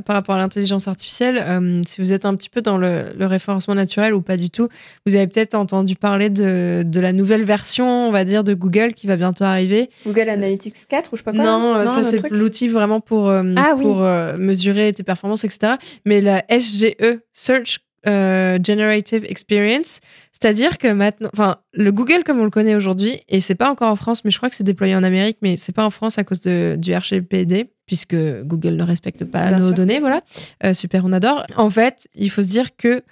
Par 0.05 0.15
rapport 0.15 0.35
à 0.35 0.39
l'intelligence 0.39 0.87
artificielle, 0.87 1.37
euh, 1.37 1.81
si 1.85 2.01
vous 2.01 2.13
êtes 2.13 2.25
un 2.25 2.33
petit 2.35 2.49
peu 2.49 2.61
dans 2.61 2.77
le, 2.77 3.13
le 3.17 3.25
référencement 3.27 3.75
naturel 3.75 4.13
ou 4.15 4.21
pas 4.21 4.35
du 4.35 4.49
tout, 4.49 4.69
vous 5.05 5.13
avez 5.15 5.27
peut-être 5.27 5.53
entendu 5.53 5.95
parler 5.95 6.31
de, 6.31 6.83
de 6.85 6.99
la 6.99 7.13
nouvelle 7.13 7.43
version, 7.43 8.07
on 8.07 8.11
va 8.11 8.25
dire, 8.25 8.43
de 8.43 8.55
Google 8.55 8.93
qui 8.93 9.05
va 9.05 9.17
bientôt 9.17 9.43
arriver. 9.43 9.91
Google 10.05 10.29
Analytics 10.29 10.87
4 10.89 11.13
ou 11.13 11.15
je 11.15 11.21
sais 11.21 11.23
pas 11.23 11.31
quoi 11.31 11.43
non, 11.43 11.75
euh, 11.75 11.85
ça 11.85 12.01
c'est 12.01 12.27
l'outil 12.31 12.69
vraiment 12.69 12.99
pour, 12.99 13.29
euh, 13.29 13.43
Ah 13.55 13.75
pour 13.79 13.97
mesurer 14.37 14.93
tes 14.93 15.03
performances, 15.03 15.43
etc. 15.43 15.73
Mais 16.05 16.21
la 16.21 16.43
SGE, 16.49 16.95
Search 17.33 17.81
Generative 18.05 19.25
Experience, 19.25 19.99
c'est-à-dire 20.33 20.77
que 20.77 20.87
maintenant, 20.87 21.29
enfin, 21.31 21.57
le 21.73 21.91
Google 21.91 22.23
comme 22.25 22.39
on 22.39 22.43
le 22.43 22.49
connaît 22.49 22.75
aujourd'hui, 22.75 23.21
et 23.29 23.39
c'est 23.39 23.55
pas 23.55 23.69
encore 23.69 23.89
en 23.89 23.95
France, 23.95 24.25
mais 24.25 24.31
je 24.31 24.37
crois 24.37 24.49
que 24.49 24.55
c'est 24.55 24.63
déployé 24.63 24.95
en 24.95 25.03
Amérique, 25.03 25.37
mais 25.41 25.55
c'est 25.55 25.71
pas 25.71 25.85
en 25.85 25.89
France 25.89 26.17
à 26.17 26.23
cause 26.23 26.41
de, 26.41 26.75
du 26.77 26.93
RGPD, 26.93 27.69
puisque 27.85 28.15
Google 28.43 28.75
ne 28.75 28.83
respecte 28.83 29.23
pas 29.25 29.49
Bien 29.49 29.59
nos 29.59 29.67
sûr. 29.67 29.75
données, 29.75 29.99
voilà. 29.99 30.21
Euh, 30.65 30.73
super, 30.73 31.05
on 31.05 31.13
adore. 31.13 31.45
En 31.55 31.69
fait, 31.69 32.07
il 32.15 32.29
faut 32.29 32.41
se 32.43 32.47
dire 32.49 32.75
que 32.75 33.03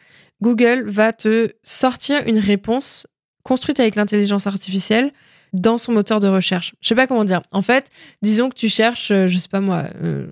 Google 0.41 0.83
va 0.87 1.13
te 1.13 1.51
sortir 1.63 2.21
une 2.25 2.39
réponse 2.39 3.07
construite 3.43 3.79
avec 3.79 3.95
l'intelligence 3.95 4.47
artificielle 4.47 5.11
dans 5.53 5.77
son 5.77 5.91
moteur 5.91 6.19
de 6.19 6.27
recherche. 6.27 6.73
Je 6.81 6.87
sais 6.87 6.95
pas 6.95 7.07
comment 7.07 7.25
dire. 7.25 7.41
En 7.51 7.61
fait, 7.61 7.87
disons 8.21 8.49
que 8.49 8.55
tu 8.55 8.69
cherches, 8.69 9.11
euh, 9.11 9.27
je 9.27 9.37
sais 9.37 9.49
pas 9.49 9.59
moi, 9.59 9.85
euh, 10.03 10.27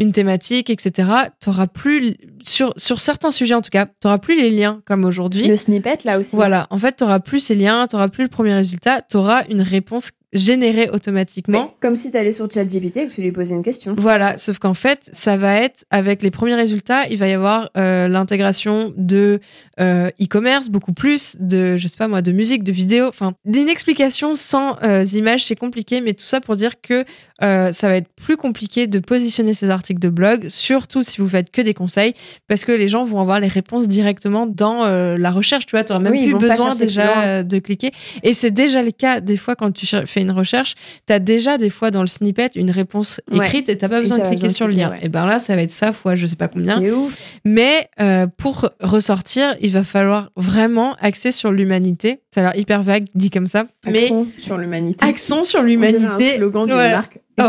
une 0.00 0.12
thématique, 0.12 0.70
etc. 0.70 1.08
T'auras 1.38 1.66
plus 1.68 2.16
sur 2.42 2.72
sur 2.76 3.00
certains 3.00 3.30
sujets 3.30 3.54
en 3.54 3.60
tout 3.60 3.70
cas, 3.70 3.86
t'auras 4.00 4.18
plus 4.18 4.34
les 4.34 4.50
liens 4.50 4.82
comme 4.86 5.04
aujourd'hui. 5.04 5.46
le 5.46 5.56
snippet 5.56 5.98
là 6.04 6.18
aussi 6.18 6.34
Voilà, 6.34 6.66
en 6.70 6.78
fait, 6.78 6.92
t'auras 6.92 7.20
plus 7.20 7.40
ces 7.40 7.54
liens, 7.54 7.86
t'auras 7.86 8.08
plus 8.08 8.24
le 8.24 8.30
premier 8.30 8.54
résultat, 8.54 9.02
t'auras 9.02 9.44
une 9.48 9.60
réponse 9.60 10.10
générée 10.32 10.88
automatiquement. 10.90 11.74
Comme 11.80 11.96
si 11.96 12.10
t'allais 12.10 12.32
sur 12.32 12.50
ChatGPT 12.50 12.96
et 12.98 13.06
que 13.06 13.12
tu 13.12 13.20
lui 13.20 13.32
posais 13.32 13.54
une 13.54 13.62
question 13.62 13.94
Voilà, 13.98 14.38
sauf 14.38 14.58
qu'en 14.58 14.74
fait, 14.74 15.10
ça 15.12 15.36
va 15.36 15.56
être 15.56 15.84
avec 15.90 16.22
les 16.22 16.30
premiers 16.30 16.54
résultats, 16.54 17.08
il 17.08 17.18
va 17.18 17.26
y 17.26 17.32
avoir 17.32 17.70
euh, 17.76 18.06
l'intégration 18.06 18.94
de 18.96 19.40
euh, 19.80 20.10
e-commerce, 20.22 20.68
beaucoup 20.68 20.92
plus 20.92 21.36
de, 21.40 21.76
je 21.76 21.88
sais 21.88 21.96
pas 21.96 22.06
moi, 22.06 22.22
de 22.22 22.30
musique, 22.30 22.62
de 22.62 22.70
vidéo, 22.70 23.08
enfin, 23.08 23.32
d'une 23.44 23.68
explication 23.68 24.34
sans 24.36 24.76
euh, 24.82 25.04
images, 25.14 25.46
c'est 25.46 25.56
compliqué, 25.56 26.00
mais 26.00 26.14
tout 26.14 26.24
ça 26.24 26.40
pour 26.40 26.54
dire 26.54 26.80
que 26.80 27.04
euh, 27.42 27.72
ça 27.72 27.88
va 27.88 27.96
être 27.96 28.10
plus 28.14 28.36
compliqué 28.36 28.86
de 28.86 28.98
positionner 29.00 29.54
ces 29.54 29.70
articles 29.70 30.00
de 30.00 30.10
blog, 30.10 30.46
surtout 30.48 31.02
si 31.02 31.20
vous 31.20 31.28
faites 31.28 31.50
que 31.50 31.62
des 31.62 31.74
conseils, 31.74 32.14
parce 32.46 32.64
que 32.64 32.72
les 32.72 32.86
gens 32.86 33.04
vont 33.04 33.20
avoir 33.20 33.40
les 33.40 33.48
réponses 33.48 33.88
directement 33.88 34.46
dans 34.46 34.84
la 34.84 35.30
recherche, 35.30 35.66
tu 35.66 35.72
vois, 35.76 35.84
tu 35.84 35.92
même 35.94 36.12
Oui, 36.12 36.28
plus 36.28 36.38
besoin 36.38 36.74
déjà 36.74 37.42
de 37.42 37.58
cliquer. 37.58 37.90
Et 38.22 38.34
c'est 38.34 38.50
déjà 38.50 38.82
le 38.82 38.90
cas 38.90 39.20
des 39.20 39.36
fois 39.36 39.56
quand 39.56 39.72
tu 39.72 39.86
fais 39.86 40.19
fais 40.20 40.22
une 40.22 40.30
recherche, 40.30 40.74
tu 41.06 41.12
as 41.12 41.18
déjà 41.18 41.58
des 41.58 41.70
fois 41.70 41.90
dans 41.90 42.00
le 42.02 42.06
snippet 42.06 42.50
une 42.54 42.70
réponse 42.70 43.20
Ouais. 43.30 43.46
écrite 43.46 43.68
et 43.68 43.76
t'as 43.78 43.88
pas 43.88 44.00
besoin 44.00 44.18
de 44.18 44.22
cliquer 44.22 44.34
besoin 44.48 44.50
sur 44.50 44.66
le 44.66 44.72
lien. 44.74 44.90
ouais. 44.90 44.98
Et 45.02 45.08
ben 45.08 45.26
là, 45.26 45.38
ça 45.40 45.54
va 45.56 45.62
être 45.62 45.72
ça 45.72 45.92
fois 45.92 46.14
je 46.14 46.26
sais 46.26 46.36
pas 46.36 46.48
combien. 46.48 46.80
Ouf. 46.92 47.16
Mais 47.44 47.88
euh, 48.00 48.26
pour 48.36 48.68
ressortir, 48.80 49.56
il 49.60 49.70
va 49.70 49.82
falloir 49.82 50.30
vraiment 50.36 50.94
axer 51.00 51.32
sur 51.32 51.52
l'humanité. 51.52 52.20
Ça 52.34 52.40
a 52.40 52.44
l'air 52.44 52.56
hyper 52.60 52.82
vague 52.82 53.06
dit 53.14 53.30
comme 53.30 53.46
ça. 53.46 53.66
Mais 53.86 54.08
sur 54.38 54.56
l'humanité. 54.58 55.04
accent 55.06 55.42
sur 55.44 55.62
l'humanité. 55.62 56.36
slogan 56.36 56.66
d'une 56.66 56.76
Ouais. 56.76 56.90
marque 56.90 57.18
Oh. 57.38 57.44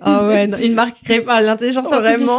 Ah 0.00 0.26
ouais, 0.26 0.46
non, 0.48 0.58
une 0.58 0.74
marque 0.74 0.96
créée 1.04 1.20
par 1.20 1.40
l'intelligence 1.40 1.86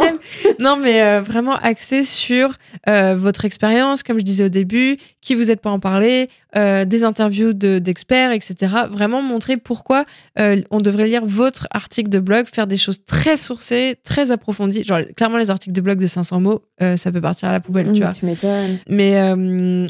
artificielle. 0.00 0.16
Non, 0.58 0.76
mais 0.76 1.02
euh, 1.02 1.20
vraiment 1.20 1.56
axé 1.56 2.04
sur 2.04 2.50
euh, 2.88 3.14
votre 3.16 3.44
expérience, 3.46 4.02
comme 4.02 4.18
je 4.18 4.24
disais 4.24 4.44
au 4.44 4.48
début, 4.50 4.98
qui 5.22 5.34
vous 5.34 5.50
êtes 5.50 5.60
pour 5.60 5.72
en 5.72 5.80
parler, 5.80 6.28
euh, 6.56 6.84
des 6.84 7.02
interviews 7.04 7.52
de- 7.54 7.78
d'experts, 7.78 8.30
etc. 8.32 8.54
Vraiment 8.90 9.22
montrer 9.22 9.56
pourquoi 9.56 10.04
on 10.38 10.80
devrait 10.80 11.06
lire 11.06 11.24
votre 11.24 11.66
article 11.72 12.10
de 12.10 12.18
blog, 12.18 12.46
faire 12.46 12.66
des 12.66 12.76
choses 12.76 12.98
très 13.06 13.36
sourcées, 13.36 13.96
très 14.04 14.30
approfondies. 14.30 14.84
Genre, 14.84 15.00
clairement, 15.16 15.38
les 15.38 15.50
articles 15.50 15.74
de 15.74 15.80
blog 15.80 15.98
de 15.98 16.06
500 16.06 16.40
mots, 16.40 16.62
ça 16.96 17.10
peut 17.10 17.20
partir 17.20 17.48
à 17.48 17.52
la 17.52 17.60
poubelle, 17.60 17.86
tu 17.92 18.00
Mmh, 18.00 18.04
vois. 18.04 18.12
tu 18.12 18.26
m'étonnes. 18.26 18.78
Mais 18.88 19.18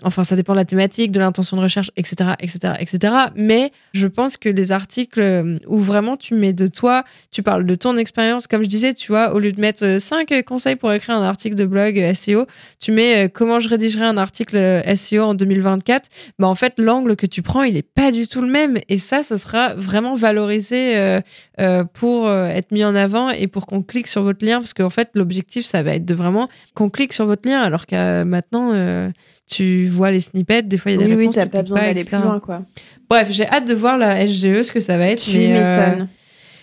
enfin, 0.05 0.24
ça 0.24 0.37
dépend 0.37 0.52
de 0.52 0.59
la 0.59 0.64
thématique, 0.64 1.11
de 1.11 1.18
l'intention 1.18 1.57
de 1.57 1.62
recherche, 1.62 1.90
etc., 1.96 2.31
etc., 2.40 2.74
etc. 2.78 3.14
Mais 3.35 3.72
je 3.92 4.07
pense 4.07 4.37
que 4.37 4.48
les 4.48 4.70
articles 4.72 5.59
où 5.66 5.78
vraiment 5.78 6.16
tu 6.16 6.35
mets 6.35 6.52
de 6.52 6.66
toi, 6.83 7.05
tu 7.31 7.45
parles 7.45 7.64
de 7.64 7.77
ton 7.77 7.97
expérience, 7.97 8.49
comme 8.49 8.64
je 8.64 8.68
disais, 8.68 8.92
tu 8.92 9.12
vois, 9.12 9.35
au 9.35 9.38
lieu 9.38 9.53
de 9.53 9.61
mettre 9.61 10.01
5 10.01 10.42
conseils 10.45 10.75
pour 10.75 10.92
écrire 10.92 11.14
un 11.14 11.23
article 11.23 11.55
de 11.55 11.64
blog 11.64 11.97
euh, 11.97 12.12
SEO, 12.12 12.47
tu 12.81 12.90
mets 12.90 13.27
euh, 13.27 13.29
comment 13.33 13.61
je 13.61 13.68
rédigerai 13.68 14.05
un 14.05 14.16
article 14.16 14.57
euh, 14.57 14.97
SEO 14.97 15.23
en 15.23 15.35
2024. 15.35 16.09
Bah 16.40 16.49
en 16.49 16.57
fait, 16.57 16.75
l'angle 16.79 17.14
que 17.14 17.27
tu 17.27 17.40
prends, 17.40 17.62
il 17.62 17.77
est 17.77 17.88
pas 17.88 18.11
du 18.11 18.27
tout 18.27 18.40
le 18.40 18.49
même. 18.49 18.79
Et 18.88 18.99
ça, 18.99 19.23
ça 19.23 19.38
sera 19.38 19.75
vraiment 19.77 20.16
valorisé 20.16 20.97
euh, 20.97 21.21
euh, 21.61 21.85
pour 21.85 22.27
euh, 22.27 22.49
être 22.49 22.73
mis 22.73 22.85
en 22.85 22.97
avant 22.97 23.31
et 23.31 23.47
pour 23.47 23.66
qu'on 23.66 23.83
clique 23.83 24.09
sur 24.09 24.25
votre 24.25 24.45
lien, 24.45 24.59
parce 24.59 24.75
qu'en 24.75 24.90
fait, 24.90 25.11
l'objectif, 25.14 25.64
ça 25.64 25.85
va 25.85 25.95
être 25.95 26.05
de 26.05 26.14
vraiment 26.14 26.49
qu'on 26.75 26.90
clique 26.90 27.12
sur 27.12 27.27
votre 27.27 27.49
lien, 27.49 27.61
alors 27.62 27.87
que 27.87 28.25
maintenant, 28.25 28.73
euh, 28.73 29.09
tu 29.49 29.87
vois 29.87 30.11
les 30.11 30.21
snippets, 30.21 30.62
des 30.62 30.79
fois 30.79 30.90
il 30.90 30.95
y 30.95 30.99
a 30.99 31.07
des 31.07 31.12
Oui, 31.12 31.16
oui, 31.16 31.21
réponses, 31.27 31.35
t'as 31.37 31.45
tu 31.45 31.51
pas 31.51 31.62
besoin 31.62 31.81
d'aller 31.81 32.05
plus 32.05 32.18
loin, 32.18 32.40
quoi. 32.40 32.62
Bref, 33.09 33.29
j'ai 33.31 33.47
hâte 33.47 33.68
de 33.68 33.75
voir 33.75 33.99
la 33.99 34.27
SGE, 34.27 34.62
ce 34.62 34.73
que 34.73 34.81
ça 34.81 34.97
va 34.97 35.09
être. 35.09 35.23
Tu 35.23 35.37
mais, 35.37 35.61
euh. 35.62 36.05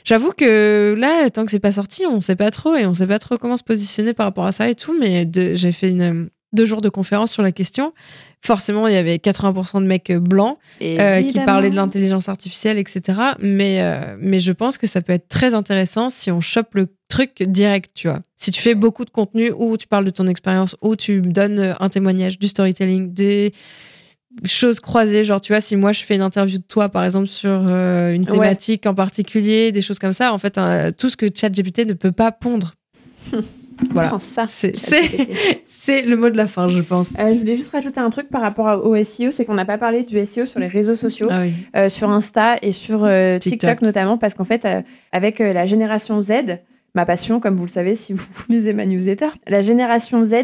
J'avoue 0.10 0.32
que 0.32 0.95
là, 0.98 1.30
tant 1.30 1.45
que 1.45 1.52
c'est 1.52 1.60
pas 1.60 1.72
sorti, 1.72 2.04
on 2.08 2.19
sait 2.19 2.36
pas 2.36 2.50
trop 2.50 2.76
et 2.76 2.88
on 2.88 2.95
sait 2.95 3.06
pas 3.06 3.19
trop 3.19 3.38
comment 3.38 3.58
se 3.58 3.63
positionner 3.63 4.13
par 4.15 4.26
rapport 4.26 4.48
à 4.48 4.52
ça 4.52 4.67
et 4.67 4.74
tout. 4.74 4.98
Mais 5.00 5.24
de- 5.24 5.54
j'ai 5.54 5.72
fait 5.72 5.91
une, 5.91 6.30
deux 6.52 6.65
jours 6.65 6.82
de 6.82 6.89
conférence 6.89 7.32
sur 7.32 7.43
la 7.43 7.52
question. 7.52 7.93
Forcément, 8.41 8.88
il 8.88 8.95
y 8.95 8.98
avait 8.98 9.17
80% 9.17 9.82
de 9.82 9.86
mecs 9.86 10.12
blancs 10.12 10.58
euh, 11.00 11.22
qui 11.22 11.34
parlaient 11.45 11.69
de 11.69 11.76
l'intelligence 11.76 12.28
artificielle, 12.28 12.80
etc. 12.80 13.19
Mais, 13.39 13.84
euh, 13.84 14.15
mais 14.19 14.39
je 14.39 14.52
pense 14.52 14.80
que 14.80 14.88
ça 14.88 15.02
peut 15.02 15.13
être 15.13 15.28
très 15.28 15.54
intéressant 15.54 16.10
si 16.10 16.32
on 16.32 16.41
chope 16.41 16.74
le 16.74 16.88
truc 17.08 17.43
direct, 17.43 17.91
tu 17.93 18.08
vois. 18.08 18.22
Si 18.36 18.50
tu 18.50 18.62
fais 18.63 18.74
beaucoup 18.74 19.06
de 19.06 19.12
contenu 19.12 19.52
où 19.56 19.78
tu 19.78 19.86
parles 19.88 20.06
de 20.06 20.10
ton 20.10 20.26
expérience, 20.26 20.76
où 20.82 20.95
tu 20.95 21.22
donnes 21.22 21.76
un 21.80 21.89
témoignage, 21.89 22.39
du 22.39 22.48
storytelling, 22.48 23.13
des 23.13 23.54
choses 24.45 24.79
croisées, 24.79 25.23
genre 25.23 25.41
tu 25.41 25.51
vois, 25.53 25.61
si 25.61 25.75
moi 25.75 25.91
je 25.91 26.03
fais 26.03 26.15
une 26.15 26.21
interview 26.21 26.57
de 26.59 26.63
toi 26.63 26.87
par 26.89 27.03
exemple 27.03 27.27
sur 27.27 27.49
euh, 27.67 28.13
une 28.13 28.23
Ouais. 28.25 28.31
thématique 28.31 28.85
en 28.85 28.93
particulier, 28.93 29.71
des 29.71 29.81
choses 29.81 29.99
comme 29.99 30.13
ça, 30.13 30.33
en 30.33 30.37
fait, 30.37 30.59
tout 30.97 31.09
ce 31.09 31.17
que 31.17 31.25
ChatGPT 31.33 31.85
ne 31.87 31.93
peut 31.93 32.11
pas 32.11 32.31
pondre. 32.31 32.73
voilà. 33.91 34.17
C'est- 34.19 36.01
le 36.03 36.15
mot 36.15 36.29
de 36.29 36.37
la 36.37 36.45
fin, 36.47 36.67
je 36.69 36.81
pense. 36.81 37.09
Euh, 37.19 37.33
je 37.33 37.39
voulais 37.39 37.55
juste 37.55 37.71
rajouter 37.71 37.99
un 37.99 38.09
truc 38.09 38.29
par 38.29 38.41
rapport 38.41 38.85
au 38.85 38.95
SEO, 39.03 39.31
c'est 39.31 39.45
qu'on 39.45 39.53
n'a 39.55 39.65
pas 39.65 39.77
parlé 39.77 40.03
du 40.03 40.23
SEO 40.25 40.45
sur 40.45 40.59
les 40.59 40.67
réseaux 40.67 40.95
sociaux, 40.95 41.27
Ah 41.31 41.41
oui. 41.41 41.53
euh, 41.75 41.89
sur 41.89 42.09
Insta 42.11 42.57
et 42.61 42.71
sur 42.71 42.99
TikTok. 43.39 43.39
TikTok. 43.41 43.81
notamment, 43.81 44.17
parce 44.17 44.33
qu'en 44.35 44.45
fait, 44.45 44.67
avec 45.11 45.39
la 45.39 45.65
génération 45.65 46.21
Z, 46.21 46.31
ma 46.95 47.05
passion, 47.05 47.39
comme 47.39 47.55
vous 47.55 47.65
le 47.65 47.71
savez 47.71 47.95
si 47.95 48.13
vous 48.13 48.23
lisez 48.49 48.73
ma 48.73 48.85
newsletter, 48.85 49.29
la 49.47 49.61
génération 49.61 50.23
Z 50.23 50.35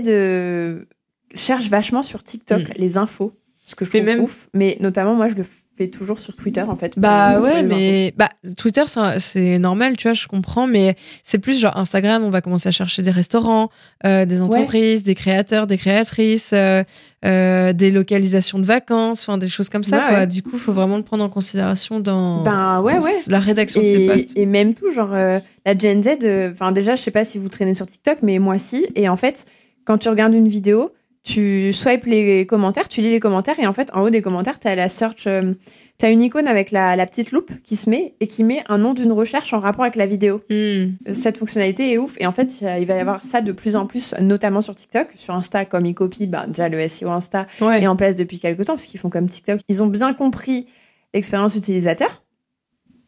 cherche 1.35 1.69
vachement 1.69 2.03
sur 2.03 2.23
TikTok 2.23 2.61
Mm. 2.69 2.73
les 2.77 2.97
infos, 2.97 3.33
ce 3.65 3.75
que 3.75 3.83
je 3.83 3.91
Mais 3.93 3.99
trouve 4.01 4.07
même- 4.15 4.23
ouf. 4.23 4.47
Mais 4.53 4.77
notamment, 4.79 5.15
moi, 5.15 5.27
je 5.27 5.35
le 5.35 5.43
fais 5.77 5.87
toujours 5.89 6.19
sur 6.19 6.33
Twitter, 6.37 6.61
en 6.61 6.77
fait. 6.77 6.97
Bah 6.97 7.41
ouais, 7.41 7.63
mais 7.63 8.13
bah, 8.15 8.29
Twitter, 8.55 8.83
c'est- 9.19 9.57
normal, 9.59 9.97
tu 9.97 10.07
vois, 10.07 10.13
je 10.13 10.25
comprends, 10.27 10.67
mais 10.67 10.95
c'est 11.23 11.37
plus 11.39 11.59
genre 11.59 11.75
Instagram, 11.75 12.23
on 12.23 12.29
va 12.29 12.39
commencer 12.39 12.69
à 12.69 12.71
chercher 12.71 13.01
des 13.01 13.11
restaurants, 13.11 13.69
euh, 14.05 14.23
des 14.25 14.41
entreprises, 14.41 15.03
des 15.03 15.15
créateurs, 15.15 15.67
des 15.67 15.77
créatrices, 15.77 16.51
euh, 16.53 16.83
euh, 17.25 17.73
des 17.73 17.91
localisations 17.91 18.57
de 18.59 18.65
vacances, 18.65 19.23
enfin 19.27 19.37
des 19.37 19.49
choses 19.49 19.67
comme 19.67 19.83
ça, 19.83 19.97
Ouais, 19.97 20.07
quoi. 20.09 20.17
ouais. 20.19 20.27
Du 20.27 20.43
coup, 20.43 20.57
faut 20.57 20.71
vraiment 20.71 20.95
le 20.95 21.03
prendre 21.03 21.25
en 21.25 21.29
considération 21.29 21.99
dans, 21.99 22.43
Ben 22.43 22.81
ouais, 22.81 22.93
dans 22.99 23.03
ouais. 23.03 23.11
la 23.27 23.39
rédaction 23.39 23.81
de 23.81 23.87
ces 23.87 24.07
posts. 24.07 24.37
et 24.37 24.45
même 24.45 24.75
tout, 24.75 24.93
genre 24.93 25.09
la 25.11 25.77
Gen 25.77 26.01
Z, 26.03 26.51
enfin 26.53 26.71
déjà, 26.71 26.95
je 26.95 27.01
sais 27.01 27.11
pas 27.11 27.25
si 27.25 27.37
vous 27.37 27.49
traînez 27.49 27.73
sur 27.73 27.85
TikTok, 27.85 28.19
mais 28.21 28.39
moi 28.39 28.57
si. 28.59 28.87
Et 28.95 29.09
en 29.09 29.17
fait, 29.17 29.45
quand 29.83 29.97
tu 29.97 30.07
regardes 30.07 30.33
une 30.35 30.47
vidéo, 30.47 30.91
tu 31.25 31.73
swipes 31.73 32.05
les 32.05 32.45
commentaires, 32.45 32.87
tu 32.87 33.01
lis 33.01 33.09
les 33.09 33.19
commentaires, 33.19 33.59
et 33.59 33.65
en 33.65 33.73
fait, 33.73 33.89
en 33.93 34.01
haut 34.03 34.09
des 34.11 34.21
commentaires, 34.21 34.59
t'as 34.59 34.75
la 34.75 34.89
search, 34.89 35.25
euh, 35.25 35.53
t'as 35.97 36.11
une 36.11 36.21
icône 36.21 36.47
avec 36.47 36.69
la, 36.69 36.95
la 36.95 37.07
petite 37.07 37.31
loupe 37.31 37.51
qui 37.63 37.75
se 37.75 37.89
met 37.89 38.13
et 38.19 38.27
qui 38.27 38.43
met 38.43 38.63
un 38.69 38.77
nom 38.77 38.93
d'une 38.93 39.11
recherche 39.11 39.51
en 39.51 39.57
rapport 39.57 39.81
avec 39.83 39.95
la 39.95 40.05
vidéo. 40.05 40.41
Hmm. 40.51 40.91
Cette 41.11 41.39
fonctionnalité 41.39 41.91
est 41.91 41.97
ouf, 41.97 42.15
et 42.19 42.27
en 42.27 42.31
fait, 42.31 42.61
il 42.61 42.85
va 42.85 42.95
y 42.95 42.99
avoir 42.99 43.25
ça 43.25 43.41
de 43.41 43.51
plus 43.51 43.75
en 43.75 43.87
plus, 43.87 44.13
notamment 44.21 44.61
sur 44.61 44.75
TikTok, 44.75 45.07
sur 45.15 45.33
Insta, 45.33 45.65
comme 45.65 45.87
ils 45.87 45.95
copient, 45.95 46.27
ben, 46.27 46.45
déjà 46.47 46.69
le 46.69 46.87
SEO 46.87 47.09
Insta 47.09 47.47
Ouais. 47.59 47.81
est 47.81 47.87
en 47.87 47.95
place 47.95 48.15
depuis 48.15 48.37
quelques 48.39 48.65
temps, 48.65 48.73
parce 48.73 48.85
qu'ils 48.85 48.99
font 48.99 49.09
comme 49.09 49.27
TikTok. 49.27 49.59
Ils 49.67 49.81
ont 49.81 49.87
bien 49.87 50.13
compris 50.13 50.67
l'expérience 51.15 51.55
utilisateur. 51.55 52.23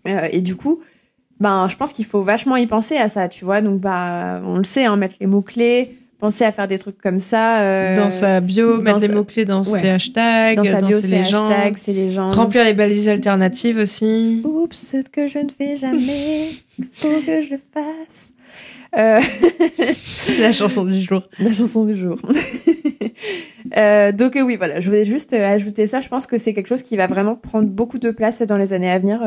Euh, 0.08 0.28
et 0.32 0.42
du 0.42 0.56
coup, 0.56 0.82
ben, 1.40 1.68
je 1.70 1.76
pense 1.76 1.94
qu'il 1.94 2.06
faut 2.06 2.24
vachement 2.24 2.56
y 2.56 2.66
penser 2.66 2.98
à 2.98 3.10
ça, 3.10 3.28
tu 3.30 3.46
vois. 3.46 3.62
Donc, 3.62 3.80
bah, 3.80 4.42
on 4.44 4.58
le 4.58 4.64
sait, 4.64 4.86
hein, 4.86 4.96
mettre 4.96 5.18
les 5.20 5.28
mots-clés, 5.28 5.96
penser 6.20 6.44
à 6.46 6.52
faire 6.52 6.68
des 6.68 6.78
trucs 6.80 6.98
comme 7.02 7.20
ça. 7.20 7.62
euh, 7.62 7.96
dans 7.96 8.10
sa 8.10 8.40
bio, 8.40 8.78
dans 8.78 8.84
mettre 8.84 9.00
sa- 9.02 9.08
les 9.08 9.14
mots-clés 9.14 9.46
dans 9.46 9.64
Ouais. 9.64 9.82
ses 9.82 9.90
hashtags, 9.90 10.58
dans 10.58 10.64
sa 10.64 10.82
bio, 10.82 11.00
c'est 11.02 11.24
c'est 11.76 11.94
légendes. 11.94 12.34
remplir 12.34 12.64
les 12.64 12.74
balises 12.74 13.08
alternatives 13.10 13.78
aussi. 13.78 14.42
Oups, 14.46 14.76
ce 14.78 14.98
que 15.12 15.28
je 15.28 15.40
ne 15.40 15.50
fais 15.50 15.78
jamais, 15.78 16.50
faut 16.94 17.22
que 17.26 17.42
je 17.42 17.52
le 17.52 17.60
fasse. 17.74 18.32
Euh, 18.98 19.20
la 20.40 20.52
chanson 20.54 20.86
du 20.86 21.02
jour. 21.02 21.22
La 21.40 21.52
chanson 21.52 21.86
du 21.86 21.96
jour. 21.98 22.16
Euh, 23.76 24.12
donc 24.14 24.36
euh, 24.38 24.42
oui, 24.42 24.56
voilà, 24.56 24.80
je 24.80 24.90
voulais 24.90 25.06
juste 25.06 25.34
ajouter 25.34 25.88
ça. 25.88 26.00
Je 26.00 26.08
pense 26.08 26.26
que 26.26 26.38
c'est 26.38 26.54
quelque 26.54 26.68
chose 26.68 26.82
qui 26.82 26.96
va 26.96 27.06
vraiment 27.08 27.36
prendre 27.36 27.68
beaucoup 27.68 28.00
de 28.00 28.12
place 28.12 28.42
dans 28.44 28.58
les 28.58 28.72
années 28.74 28.90
à 28.90 28.98
venir 28.98 29.20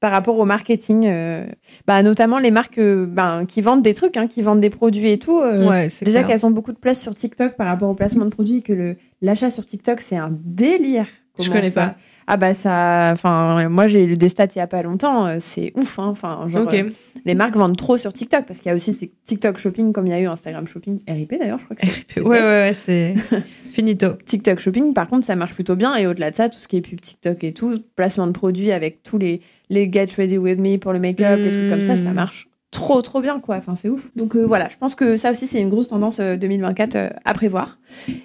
par 0.00 0.10
rapport 0.12 0.38
au 0.38 0.44
marketing. 0.44 1.04
euh, 1.06 1.46
bah, 1.86 2.02
notamment 2.02 2.38
les 2.38 2.50
marques 2.50 2.78
euh, 2.78 3.06
ben, 3.06 3.44
qui 3.46 3.60
vendent 3.60 3.82
des 3.82 3.94
trucs, 3.94 4.16
hein, 4.16 4.26
qui 4.26 4.42
vendent 4.42 4.60
des 4.60 4.70
produits 4.70 5.10
et 5.10 5.18
tout. 5.18 5.38
euh, 5.40 5.68
ouais, 5.68 5.88
déjà 6.02 6.20
qu'elles 6.24 6.46
ont 6.46 6.50
beaucoup 6.50 6.72
de 6.72 6.78
place 6.78 7.00
sur 7.00 7.14
TikTok 7.14 7.56
par 7.56 7.66
rapport 7.66 7.88
au 7.88 7.94
placement 7.94 8.24
de 8.24 8.30
produits, 8.30 8.58
et 8.58 8.62
que 8.62 8.72
le 8.72 8.96
l'achat 9.20 9.50
sur 9.50 9.64
TikTok 9.66 10.00
c'est 10.00 10.16
un 10.16 10.30
délire. 10.44 11.06
Je 11.44 11.50
connais 11.50 11.70
ça- 11.70 11.86
pas. 11.88 11.96
Ah 12.30 12.36
bah 12.36 12.52
ça, 12.52 13.10
enfin 13.14 13.68
moi 13.70 13.86
j'ai 13.86 14.04
lu 14.04 14.16
des 14.18 14.28
stats 14.28 14.48
il 14.54 14.58
y 14.58 14.60
a 14.60 14.66
pas 14.66 14.82
longtemps, 14.82 15.26
euh, 15.26 15.36
c'est 15.40 15.72
ouf. 15.76 15.98
hein. 15.98 16.08
Enfin 16.08 16.46
genre 16.48 16.68
euh, 16.72 16.90
les 17.24 17.34
marques 17.34 17.56
vendent 17.56 17.76
trop 17.76 17.96
sur 17.96 18.12
TikTok 18.12 18.44
parce 18.44 18.58
qu'il 18.58 18.68
y 18.68 18.72
a 18.72 18.74
aussi 18.74 18.92
Tik- 18.92 19.12
TikTok 19.24 19.56
Shopping 19.56 19.92
comme 19.94 20.06
il 20.06 20.10
y 20.10 20.12
a 20.12 20.20
eu 20.20 20.26
Instagram 20.26 20.66
Shopping, 20.66 21.00
RIP 21.08 21.38
d'ailleurs 21.38 21.58
je 21.58 21.64
crois 21.64 21.76
que 21.76 21.86
c'est. 22.08 22.20
Ouais, 22.20 22.40
ouais, 22.42 22.46
ouais, 22.46 22.72
c'est 22.74 23.14
finito. 23.72 24.08
TikTok 24.26 24.58
Shopping, 24.58 24.92
par 24.92 25.08
contre, 25.08 25.24
ça 25.24 25.36
marche 25.36 25.54
plutôt 25.54 25.76
bien. 25.76 25.96
Et 25.96 26.06
au-delà 26.06 26.30
de 26.30 26.36
ça, 26.36 26.48
tout 26.48 26.58
ce 26.58 26.66
qui 26.68 26.76
est 26.76 26.80
pub 26.80 27.00
TikTok 27.00 27.44
et 27.44 27.52
tout, 27.52 27.76
placement 27.96 28.26
de 28.26 28.32
produits 28.32 28.72
avec 28.72 29.02
tous 29.02 29.18
les, 29.18 29.40
les 29.70 29.90
Get 29.90 30.08
Ready 30.16 30.36
With 30.38 30.58
Me 30.58 30.76
pour 30.78 30.92
le 30.92 30.98
make-up, 30.98 31.38
les 31.38 31.52
trucs 31.52 31.68
comme 31.70 31.80
ça, 31.82 31.96
ça 31.96 32.10
Mm. 32.10 32.14
marche 32.14 32.47
trop, 32.70 33.00
trop 33.02 33.20
bien, 33.20 33.40
quoi. 33.40 33.56
Enfin, 33.56 33.74
c'est 33.74 33.88
ouf. 33.88 34.10
Donc 34.16 34.36
euh, 34.36 34.44
voilà, 34.44 34.68
je 34.68 34.76
pense 34.76 34.94
que 34.94 35.16
ça 35.16 35.30
aussi, 35.30 35.46
c'est 35.46 35.60
une 35.60 35.68
grosse 35.70 35.88
tendance 35.88 36.20
euh, 36.20 36.36
2024 36.36 36.94
euh, 36.96 37.08
à 37.24 37.32
prévoir. 37.34 37.78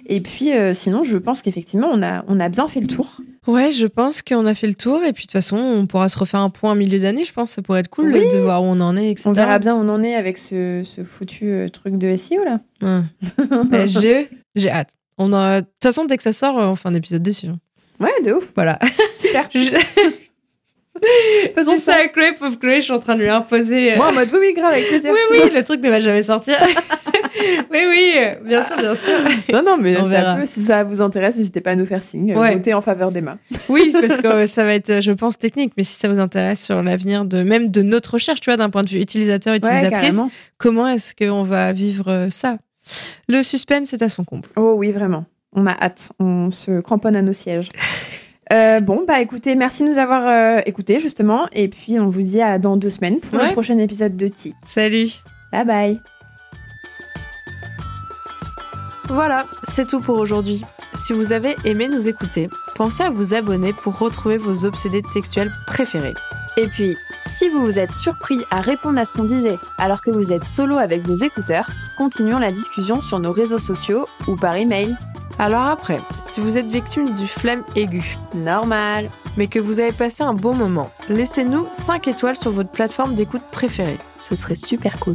Et 0.06 0.20
puis, 0.20 0.52
euh, 0.52 0.74
sinon, 0.74 1.02
je 1.02 1.16
pense 1.18 1.42
qu'effectivement, 1.42 1.88
on 1.92 2.02
a, 2.02 2.24
on 2.28 2.38
a 2.40 2.48
bien 2.48 2.68
fait 2.68 2.80
le 2.80 2.86
tour. 2.86 3.20
Ouais, 3.46 3.72
je 3.72 3.86
pense 3.86 4.22
qu'on 4.22 4.46
a 4.46 4.54
fait 4.54 4.66
le 4.66 4.74
tour 4.74 5.02
et 5.02 5.12
puis 5.12 5.22
de 5.24 5.26
toute 5.26 5.32
façon, 5.32 5.56
on 5.58 5.86
pourra 5.86 6.08
se 6.08 6.18
refaire 6.18 6.40
un 6.40 6.48
point 6.50 6.72
en 6.72 6.74
milieu 6.74 6.98
d'année. 6.98 7.24
Je 7.24 7.32
pense 7.32 7.50
que 7.50 7.54
ça 7.56 7.62
pourrait 7.62 7.80
être 7.80 7.88
cool 7.90 8.10
Oui. 8.12 8.20
de 8.32 8.38
voir 8.38 8.62
où 8.62 8.66
on 8.66 8.80
en 8.80 8.96
est, 8.96 9.10
etc. 9.10 9.28
On 9.28 9.32
verra 9.32 9.58
bien 9.58 9.74
où 9.74 9.80
on 9.80 9.88
en 9.90 10.02
est 10.02 10.14
avec 10.14 10.38
ce, 10.38 10.80
ce 10.82 11.04
foutu 11.04 11.50
euh, 11.50 11.68
truc 11.68 11.98
de 11.98 12.16
SEO, 12.16 12.42
là. 12.44 12.60
Ouais. 12.82 13.00
Euh, 13.74 13.86
je- 13.86 14.24
J'ai 14.54 14.70
hâte. 14.70 14.90
On 15.18 15.32
a... 15.32 15.60
De 15.60 15.66
toute 15.66 15.72
façon, 15.82 16.06
dès 16.06 16.16
que 16.16 16.22
ça 16.22 16.32
sort, 16.32 16.58
euh, 16.58 16.66
on 16.68 16.74
fait 16.74 16.88
un 16.88 16.94
épisode 16.94 17.22
dessus. 17.22 17.46
hein. 17.48 17.58
Ouais, 18.00 18.10
de 18.24 18.32
ouf. 18.32 18.52
Voilà. 18.56 18.78
Super. 19.14 19.48
Je... 19.54 19.70
Faisons 21.54 21.76
ça. 21.76 21.92
ça, 21.92 22.08
Chloé, 22.08 22.32
pauvre 22.38 22.58
Chloé, 22.58 22.76
je 22.76 22.82
suis 22.82 22.92
en 22.92 22.98
train 22.98 23.14
de 23.16 23.20
lui 23.22 23.28
imposer. 23.28 23.92
euh, 23.92 23.96
Moi, 23.96 24.08
en 24.08 24.12
mode, 24.12 24.30
oui, 24.32 24.38
oui, 24.40 24.52
grave, 24.54 24.72
avec 24.72 24.88
plaisir. 24.88 25.12
Oui, 25.30 25.38
oui, 25.44 25.50
le 25.54 25.62
truc 25.64 25.80
ne 25.82 25.90
va 25.90 26.00
jamais 26.00 26.22
sortir. 26.22 26.56
oui, 27.72 27.78
oui, 27.88 28.14
bien 28.44 28.62
sûr, 28.62 28.76
bien 28.76 28.94
sûr. 28.94 29.12
Non, 29.52 29.62
non, 29.64 29.76
mais 29.76 29.94
ça 29.94 30.36
peut, 30.36 30.46
si 30.46 30.60
ça 30.60 30.84
vous 30.84 31.00
intéresse, 31.02 31.36
n'hésitez 31.36 31.60
pas 31.60 31.72
à 31.72 31.76
nous 31.76 31.86
faire 31.86 32.02
signe. 32.02 32.36
Ouais. 32.36 32.54
Votez 32.54 32.74
en 32.74 32.80
faveur 32.80 33.10
d'Emma. 33.12 33.38
Oui, 33.68 33.92
parce 34.00 34.18
que 34.18 34.26
euh, 34.26 34.46
ça 34.46 34.64
va 34.64 34.74
être, 34.74 35.02
je 35.02 35.12
pense, 35.12 35.38
technique. 35.38 35.72
Mais 35.76 35.84
si 35.84 35.98
ça 35.98 36.08
vous 36.08 36.18
intéresse 36.20 36.64
sur 36.64 36.82
l'avenir 36.82 37.24
de 37.24 37.42
même 37.42 37.70
de 37.70 37.82
notre 37.82 38.14
recherche, 38.14 38.40
tu 38.40 38.50
vois, 38.50 38.56
d'un 38.56 38.70
point 38.70 38.82
de 38.82 38.88
vue 38.90 39.00
utilisateur, 39.00 39.54
utilisatrice, 39.54 40.14
comment 40.58 40.86
est-ce 40.88 41.14
qu'on 41.14 41.42
va 41.42 41.72
vivre 41.72 42.10
euh, 42.10 42.30
ça? 42.30 42.56
Le 43.28 43.42
suspense 43.42 43.92
est 43.92 44.02
à 44.02 44.08
son 44.08 44.24
comble. 44.24 44.48
Oh 44.56 44.74
oui, 44.76 44.92
vraiment. 44.92 45.24
On 45.56 45.66
a 45.66 45.72
hâte. 45.72 46.10
On 46.20 46.50
se 46.50 46.80
cramponne 46.80 47.16
à 47.16 47.22
nos 47.22 47.32
sièges. 47.32 47.68
Euh, 48.52 48.80
bon, 48.80 49.04
bah 49.08 49.20
écoutez, 49.20 49.56
merci 49.56 49.84
de 49.84 49.88
nous 49.88 49.98
avoir 49.98 50.26
euh, 50.26 50.60
écoutés 50.66 51.00
justement. 51.00 51.46
Et 51.52 51.68
puis 51.68 51.98
on 51.98 52.08
vous 52.08 52.22
dit 52.22 52.42
à 52.42 52.58
dans 52.58 52.76
deux 52.76 52.90
semaines 52.90 53.20
pour 53.20 53.38
Ouais. 53.38 53.46
le 53.48 53.52
prochain 53.52 53.78
épisode 53.78 54.16
de 54.16 54.28
Ti. 54.28 54.54
Salut 54.66 55.08
Bye 55.52 55.64
bye. 55.64 56.00
Voilà, 59.08 59.44
c'est 59.74 59.86
tout 59.86 60.00
pour 60.00 60.18
aujourd'hui. 60.18 60.62
Si 61.06 61.12
vous 61.12 61.32
avez 61.32 61.54
aimé 61.64 61.88
nous 61.88 62.08
écouter, 62.08 62.48
pensez 62.74 63.02
à 63.02 63.10
vous 63.10 63.34
abonner 63.34 63.72
pour 63.72 63.98
retrouver 63.98 64.38
vos 64.38 64.64
obsédés 64.64 65.02
textuels 65.12 65.52
préférés. 65.66 66.14
Et 66.56 66.66
puis, 66.68 66.96
si 67.36 67.48
vous 67.50 67.60
vous 67.64 67.78
êtes 67.78 67.92
surpris 67.92 68.38
à 68.50 68.60
répondre 68.60 68.98
à 68.98 69.04
ce 69.04 69.12
qu'on 69.12 69.24
disait 69.24 69.58
alors 69.78 70.00
que 70.00 70.10
vous 70.10 70.32
êtes 70.32 70.44
solo 70.46 70.78
avec 70.78 71.02
vos 71.06 71.16
écouteurs, 71.16 71.68
continuons 71.98 72.38
la 72.38 72.52
discussion 72.52 73.00
sur 73.00 73.18
nos 73.20 73.32
réseaux 73.32 73.58
sociaux 73.58 74.06
ou 74.26 74.36
par 74.36 74.54
email. 74.56 74.96
Alors 75.38 75.64
après, 75.64 75.98
si 76.34 76.40
vous 76.40 76.58
êtes 76.58 76.66
victime 76.66 77.14
du 77.14 77.28
flemme 77.28 77.62
aigu, 77.76 78.16
Normal. 78.34 79.08
mais 79.36 79.46
que 79.46 79.60
vous 79.60 79.78
avez 79.78 79.92
passé 79.92 80.24
un 80.24 80.34
bon 80.34 80.52
moment, 80.52 80.90
laissez-nous 81.08 81.64
5 81.72 82.08
étoiles 82.08 82.34
sur 82.34 82.50
votre 82.50 82.70
plateforme 82.70 83.14
d'écoute 83.14 83.42
préférée. 83.52 83.98
Ce 84.18 84.34
serait 84.34 84.56
super 84.56 84.98
cool. 84.98 85.14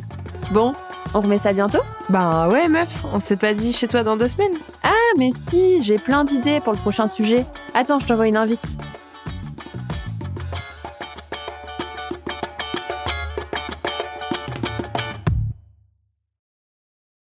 Bon, 0.53 0.73
on 1.13 1.19
remet 1.19 1.37
ça 1.37 1.51
bientôt? 1.51 1.81
Bah 2.07 2.47
ouais 2.47 2.69
meuf, 2.69 3.03
on 3.11 3.19
s'est 3.19 3.35
pas 3.35 3.53
dit 3.53 3.73
chez 3.73 3.89
toi 3.89 4.03
dans 4.03 4.15
deux 4.15 4.29
semaines 4.29 4.57
Ah 4.81 4.93
mais 5.17 5.31
si, 5.37 5.83
j'ai 5.83 5.97
plein 5.97 6.23
d'idées 6.23 6.61
pour 6.61 6.71
le 6.71 6.79
prochain 6.79 7.07
sujet. 7.07 7.45
Attends, 7.73 7.99
je 7.99 8.07
t'envoie 8.07 8.27
une 8.29 8.37
invite. 8.37 8.63